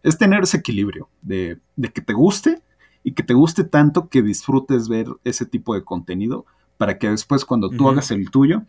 [0.03, 1.59] es tener ese equilibrio de,
[1.93, 2.61] que te guste
[3.03, 6.45] y que te guste tanto que disfrutes ver ese tipo de contenido
[6.77, 8.63] para que después cuando tú hagas el tuyo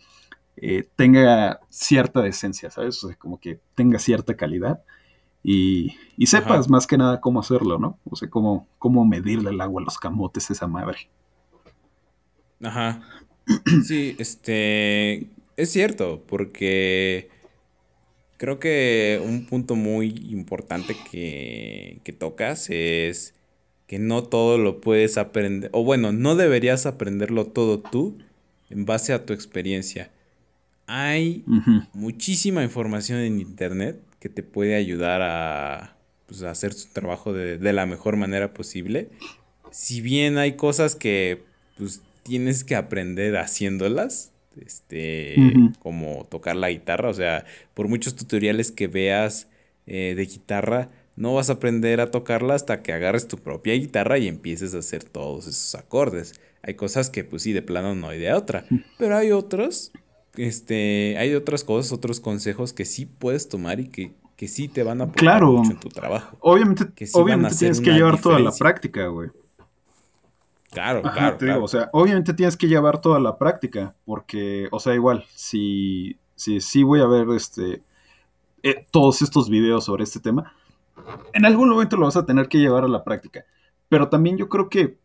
[0.57, 3.03] eh, tenga cierta decencia, ¿sabes?
[3.03, 4.83] O sea, como que tenga cierta calidad
[5.49, 5.95] y,
[6.27, 8.01] sepas más que nada cómo hacerlo, ¿no?
[8.11, 11.09] O sea, cómo, cómo medirle el agua a los camotes esa madre.
[12.63, 13.01] Ajá.
[13.85, 17.31] Sí, este, es cierto, porque
[18.37, 23.35] creo que un punto muy importante que, tocas es
[23.87, 28.19] que no todo lo puedes aprender, o bueno, no deberías aprenderlo todo tú
[28.69, 30.11] en base a tu experiencia.
[30.87, 31.45] Hay
[31.93, 35.97] muchísima información en internet que te puede ayudar a,
[36.27, 39.09] pues, hacer tu trabajo de, de, la mejor manera posible.
[39.71, 41.43] Si bien hay cosas que
[41.77, 44.33] pues, tienes que aprender haciéndolas,
[44.65, 45.37] este,
[45.79, 47.09] como tocar la guitarra.
[47.09, 47.45] O sea,
[47.75, 49.49] por muchos tutoriales que veas
[49.87, 54.19] eh, de guitarra, no vas a aprender a tocarla hasta que agarres tu propia guitarra
[54.19, 56.39] y empieces a hacer todos esos acordes.
[56.63, 58.67] Hay cosas que, pues sí, de plano no hay de otra.
[58.99, 59.93] Pero hay otros,
[60.37, 64.83] este, hay otras cosas, otros consejos que sí puedes tomar y que, que sí te
[64.83, 66.37] van a aportar mucho en tu trabajo.
[66.41, 66.85] Obviamente,
[67.15, 69.31] obviamente tienes que llevar toda la práctica, güey.
[70.71, 75.25] Claro, claro, o sea, obviamente tienes que llevar toda la práctica, porque, o sea, igual,
[75.35, 77.83] si, si, si voy a ver este,
[78.63, 80.53] eh, todos estos videos sobre este tema,
[81.33, 83.45] en algún momento lo vas a tener que llevar a la práctica.
[83.89, 84.99] Pero también yo creo que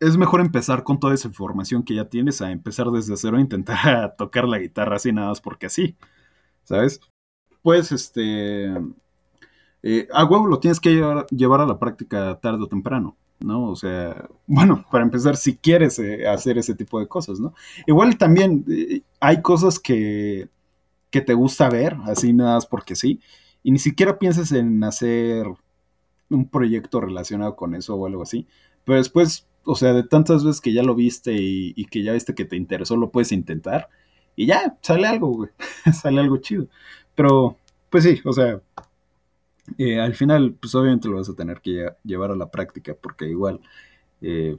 [0.00, 3.40] es mejor empezar con toda esa información que ya tienes a empezar desde cero a
[3.40, 5.96] intentar tocar la guitarra así nada más porque así,
[6.64, 7.00] ¿sabes?
[7.62, 8.72] Pues, este,
[9.82, 13.16] eh, a huevo lo tienes que llevar, llevar a la práctica tarde o temprano.
[13.40, 13.70] ¿No?
[13.70, 17.54] O sea, bueno, para empezar, si quieres eh, hacer ese tipo de cosas, ¿no?
[17.86, 20.48] Igual también eh, hay cosas que,
[21.10, 23.20] que te gusta ver, así nada más porque sí,
[23.62, 25.46] y ni siquiera piensas en hacer
[26.28, 28.46] un proyecto relacionado con eso o algo así,
[28.84, 32.12] pero después, o sea, de tantas veces que ya lo viste y, y que ya
[32.12, 33.88] viste que te interesó, lo puedes intentar
[34.36, 35.50] y ya, sale algo, güey,
[36.00, 36.68] sale algo chido.
[37.14, 37.56] Pero,
[37.90, 38.60] pues sí, o sea,
[39.78, 43.28] eh, al final, pues obviamente lo vas a tener que llevar a la práctica, porque
[43.28, 43.60] igual,
[44.20, 44.56] eh,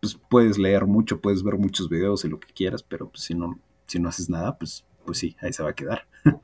[0.00, 3.34] pues puedes leer mucho, puedes ver muchos videos y lo que quieras, pero pues, si
[3.34, 6.06] no, si no haces nada, pues, pues sí, ahí se va a quedar.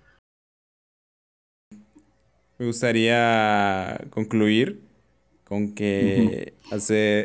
[2.58, 4.82] Me gustaría concluir
[5.44, 6.54] con que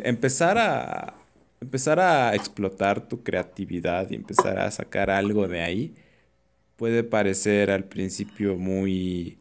[0.03, 1.13] empezar a
[1.61, 5.95] empezar a explotar tu creatividad y empezar a sacar algo de ahí
[6.75, 9.37] puede parecer al principio muy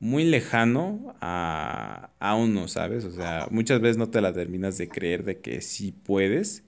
[0.00, 3.04] muy lejano a, a uno, ¿sabes?
[3.04, 6.64] O sea, muchas veces no te la terminas de creer de que sí puedes,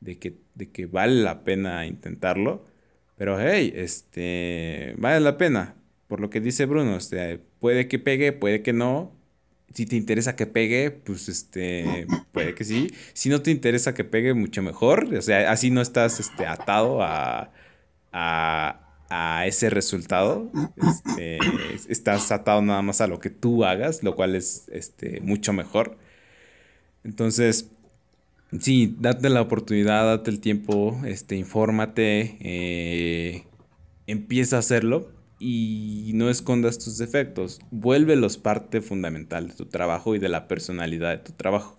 [0.00, 2.64] de que, de que vale la pena intentarlo,
[3.16, 5.76] pero hey, este, vale la pena,
[6.08, 9.12] por lo que dice Bruno, este, puede que pegue, puede que no,
[9.74, 12.92] si te interesa que pegue, pues este, puede que sí.
[13.12, 15.12] Si no te interesa que pegue, mucho mejor.
[15.14, 17.50] O sea, así no estás este, atado a,
[18.12, 20.50] a, a ese resultado.
[20.76, 21.38] Este,
[21.88, 25.96] estás atado nada más a lo que tú hagas, lo cual es este, mucho mejor.
[27.04, 27.70] Entonces,
[28.58, 33.44] sí, date la oportunidad, date el tiempo, este, infórmate, eh,
[34.06, 37.60] empieza a hacerlo y no escondas tus defectos.
[37.70, 41.76] Vuélvelos parte fundamental de tu trabajo y de la personalidad de tu trabajo.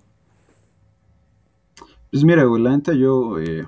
[2.11, 3.65] Pues mira, güey, la neta yo eh,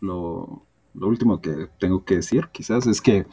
[0.00, 3.26] lo, lo último que tengo que decir, quizás, es que,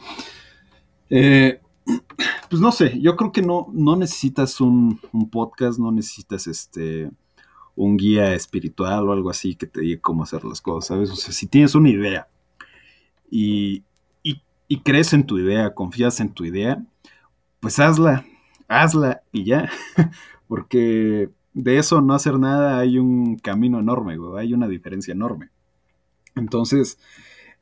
[1.10, 1.60] eh,
[2.50, 5.00] pues no sé, yo creo que no, no necesitas un,
[5.30, 7.10] podcast, no necesitas este
[7.76, 11.10] un guía espiritual o algo así que te diga cómo hacer las cosas, ¿sabes?
[11.10, 12.28] O sea, si tienes una idea
[13.30, 13.84] y,
[14.22, 16.84] y crees en tu idea, confías en tu idea,
[17.58, 18.24] pues hazla,
[18.68, 19.68] hazla y ya,
[20.48, 25.50] porque de eso no hacer nada hay un camino enorme, hay una diferencia enorme.
[26.36, 26.98] Entonces,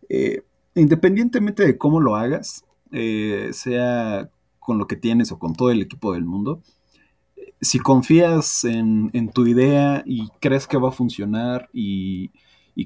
[0.08, 0.42] eh,
[0.74, 5.82] independientemente de cómo lo hagas, eh, sea con lo que tienes o con todo el
[5.82, 6.62] equipo del mundo,
[7.60, 12.30] si confías en, tu idea y crees que va a funcionar y,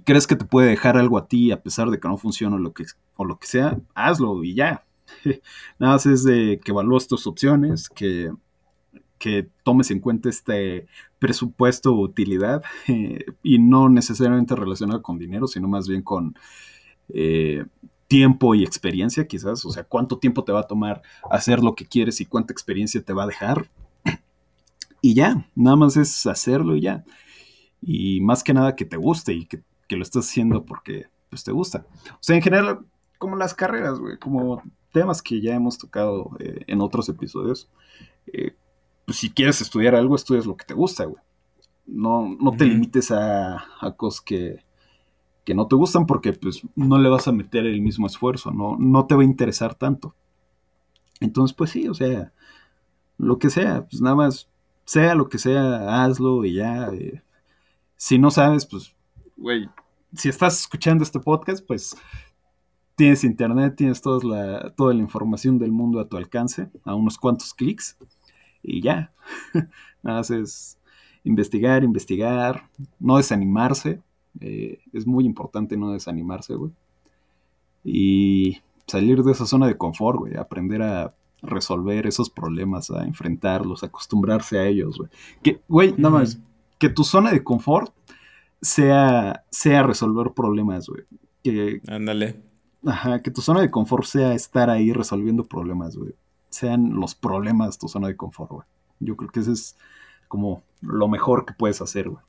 [0.05, 2.59] crees que te puede dejar algo a ti a pesar de que no funcione o
[2.59, 2.85] lo que,
[3.16, 4.87] o lo que sea, hazlo y ya.
[5.79, 8.33] Nada más es de que evalúes tus opciones, que,
[9.18, 10.87] que tomes en cuenta este
[11.18, 12.62] presupuesto o utilidad
[13.43, 16.35] y no necesariamente relacionado con dinero, sino más bien con
[17.09, 17.64] eh,
[18.09, 19.64] tiempo y experiencia, quizás.
[19.64, 23.03] O sea, cuánto tiempo te va a tomar hacer lo que quieres y cuánta experiencia
[23.03, 23.70] te va a dejar.
[25.00, 27.05] Y ya, nada más es hacerlo y ya.
[27.80, 31.53] Y más que nada que te guste y que, lo estás haciendo porque pues, te
[31.53, 31.84] gusta.
[32.12, 32.80] O sea, en general,
[33.18, 37.68] como las carreras, güey, como temas que ya hemos tocado eh, en otros episodios.
[38.26, 38.55] Eh,
[39.05, 41.22] pues si quieres estudiar algo, estudias lo que te gusta, güey.
[41.86, 44.64] No, no te limites a, a cosas que,
[45.45, 48.76] que, no te gustan porque pues no le vas a meter el mismo esfuerzo, no,
[48.78, 50.14] no te va a interesar tanto.
[51.20, 52.32] Entonces, pues sí, o sea,
[53.18, 54.49] lo que sea, pues nada más,
[54.84, 56.88] sea lo que sea, hazlo y ya.
[56.88, 57.22] Eh.
[57.97, 58.95] si no sabes, pues,
[59.36, 59.68] güey,
[60.14, 61.97] si estás escuchando este podcast, pues
[62.97, 67.18] tienes internet, tienes toda la, toda la información del mundo a tu alcance, a unos
[67.18, 67.97] cuantos clics,
[68.62, 69.12] y ya.
[70.03, 70.78] Nada más es
[71.24, 72.68] investigar, investigar,
[72.99, 74.01] no desanimarse.
[74.41, 76.72] Eh, es muy importante no desanimarse, güey.
[77.85, 80.37] Y salir de esa zona de confort, güey.
[80.37, 85.11] Aprender a resolver esos problemas, a enfrentarlos, a acostumbrarse a ellos, güey.
[85.43, 86.39] Que, güey, nada más,
[86.78, 87.93] que tu zona de confort
[88.61, 91.05] sea, sea resolver problemas, güey.
[91.43, 92.41] Que, Ándale.
[92.87, 96.14] Ajá, que tu zona de confort sea estar ahí resolviendo problemas, güey.
[96.51, 98.66] Sean los problemas tu zona de confort, güey.
[99.01, 99.76] Yo creo que ese es
[100.28, 102.22] como lo mejor que puedes hacer, güey.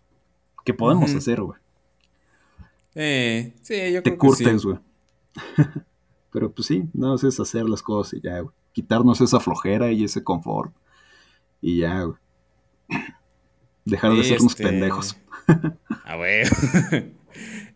[0.65, 1.59] Que podemos hacer, güey.
[2.95, 4.77] Eh, sí, yo creo Te curtes, güey.
[6.31, 8.55] Pero pues sí, no es hacer las cosas y ya, güey.
[8.71, 10.73] Quitarnos esa flojera y ese confort.
[11.61, 12.17] Y ya, güey.
[13.85, 15.17] Dejar de ser unos este, pendejos.
[16.05, 16.47] A ver.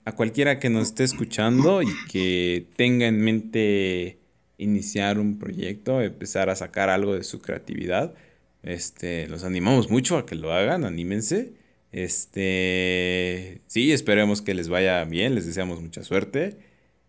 [0.05, 4.19] A cualquiera que nos esté escuchando y que tenga en mente
[4.57, 8.15] iniciar un proyecto, empezar a sacar algo de su creatividad,
[8.63, 11.53] este, los animamos mucho a que lo hagan, anímense.
[11.97, 16.59] Este, sí, esperemos que les vaya bien, les deseamos mucha suerte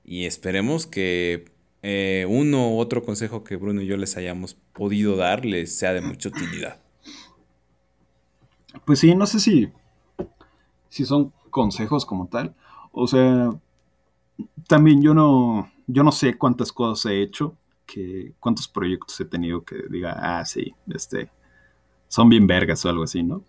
[0.02, 1.44] y esperemos que
[1.82, 5.92] eh, uno u otro consejo que Bruno y yo les hayamos podido dar les sea
[5.92, 6.80] de mucha utilidad.
[8.86, 9.68] Pues sí, no sé si,
[10.88, 12.54] si son consejos como tal.
[12.90, 13.50] O sea,
[14.68, 19.62] también yo no, yo no sé cuántas cosas he hecho, que, cuántos proyectos he tenido
[19.64, 21.30] que diga, ah, sí, este,
[22.08, 23.44] son bien vergas o algo así, ¿no?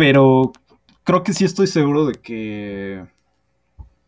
[0.00, 0.52] Pero
[1.04, 3.04] creo que sí estoy seguro de que,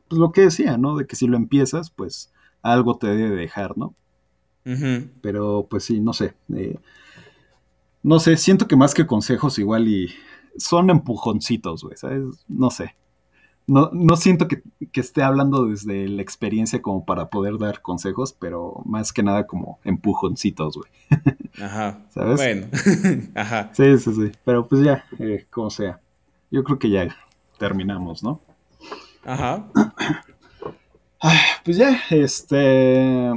[0.08, 0.96] pues lo que decía, ¿no?
[0.96, 2.32] De que si lo empiezas, pues
[2.62, 3.94] algo te debe dejar, ¿no?
[5.20, 6.32] Pero pues sí, no sé.
[6.54, 6.78] Eh,
[8.02, 10.08] no sé, siento que más que consejos igual y
[10.56, 12.22] son empujoncitos, güey, ¿sabes?
[12.48, 12.96] No sé.
[13.66, 14.62] No, no siento que,
[14.94, 19.78] esté hablando desde la experiencia como para poder dar consejos, pero más que nada como
[19.84, 20.90] empujoncitos, güey.
[21.60, 22.00] Ajá.
[22.10, 22.36] ¿Sabes?
[22.36, 22.66] Bueno.
[23.34, 23.70] Ajá.
[23.72, 24.32] Sí, sí, sí.
[24.44, 26.00] Pero pues ya, eh, como sea.
[26.50, 27.16] Yo creo que ya
[27.58, 28.40] terminamos, ¿no?
[29.24, 29.66] Ajá.
[31.64, 33.32] pues ya, este.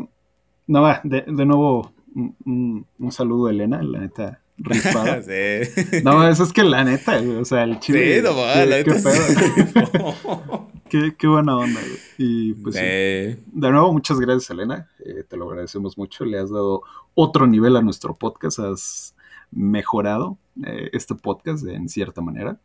[0.67, 5.21] No, va, de, nuevo, un, un, saludo a Elena, la neta rifada.
[6.03, 8.17] No, eso es que la neta, o sea, el chile.
[8.17, 8.93] Sí, no, qué, la neta.
[10.89, 11.79] Qué, qué, buena onda.
[12.17, 14.89] Y pues, de nuevo, muchas gracias, Elena.
[14.99, 16.25] Eh, te lo agradecemos mucho.
[16.25, 16.83] Le has dado
[17.13, 18.59] otro nivel a nuestro podcast.
[18.59, 19.15] Has
[19.51, 22.59] mejorado eh, este podcast en cierta manera.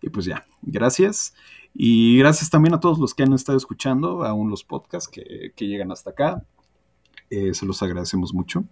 [0.00, 1.34] Y pues ya, gracias.
[1.74, 5.66] Y gracias también a todos los que han estado escuchando aún los podcasts que, que
[5.66, 6.44] llegan hasta acá.
[7.30, 8.64] Eh, se los agradecemos mucho.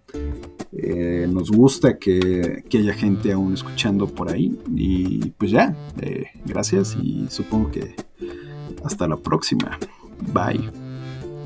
[0.72, 4.57] Eh, nos gusta que, haya gente aún escuchando por ahí.
[4.74, 7.96] Y pues ya, eh, gracias y supongo que
[8.85, 9.78] hasta la próxima.
[10.33, 10.70] Bye.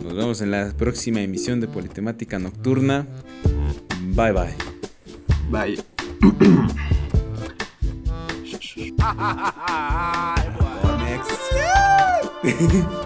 [0.03, 3.07] Nos vemos en la próxima emisión de Politemática Nocturna.
[4.14, 4.55] Bye bye.
[5.51, 5.78] Bye.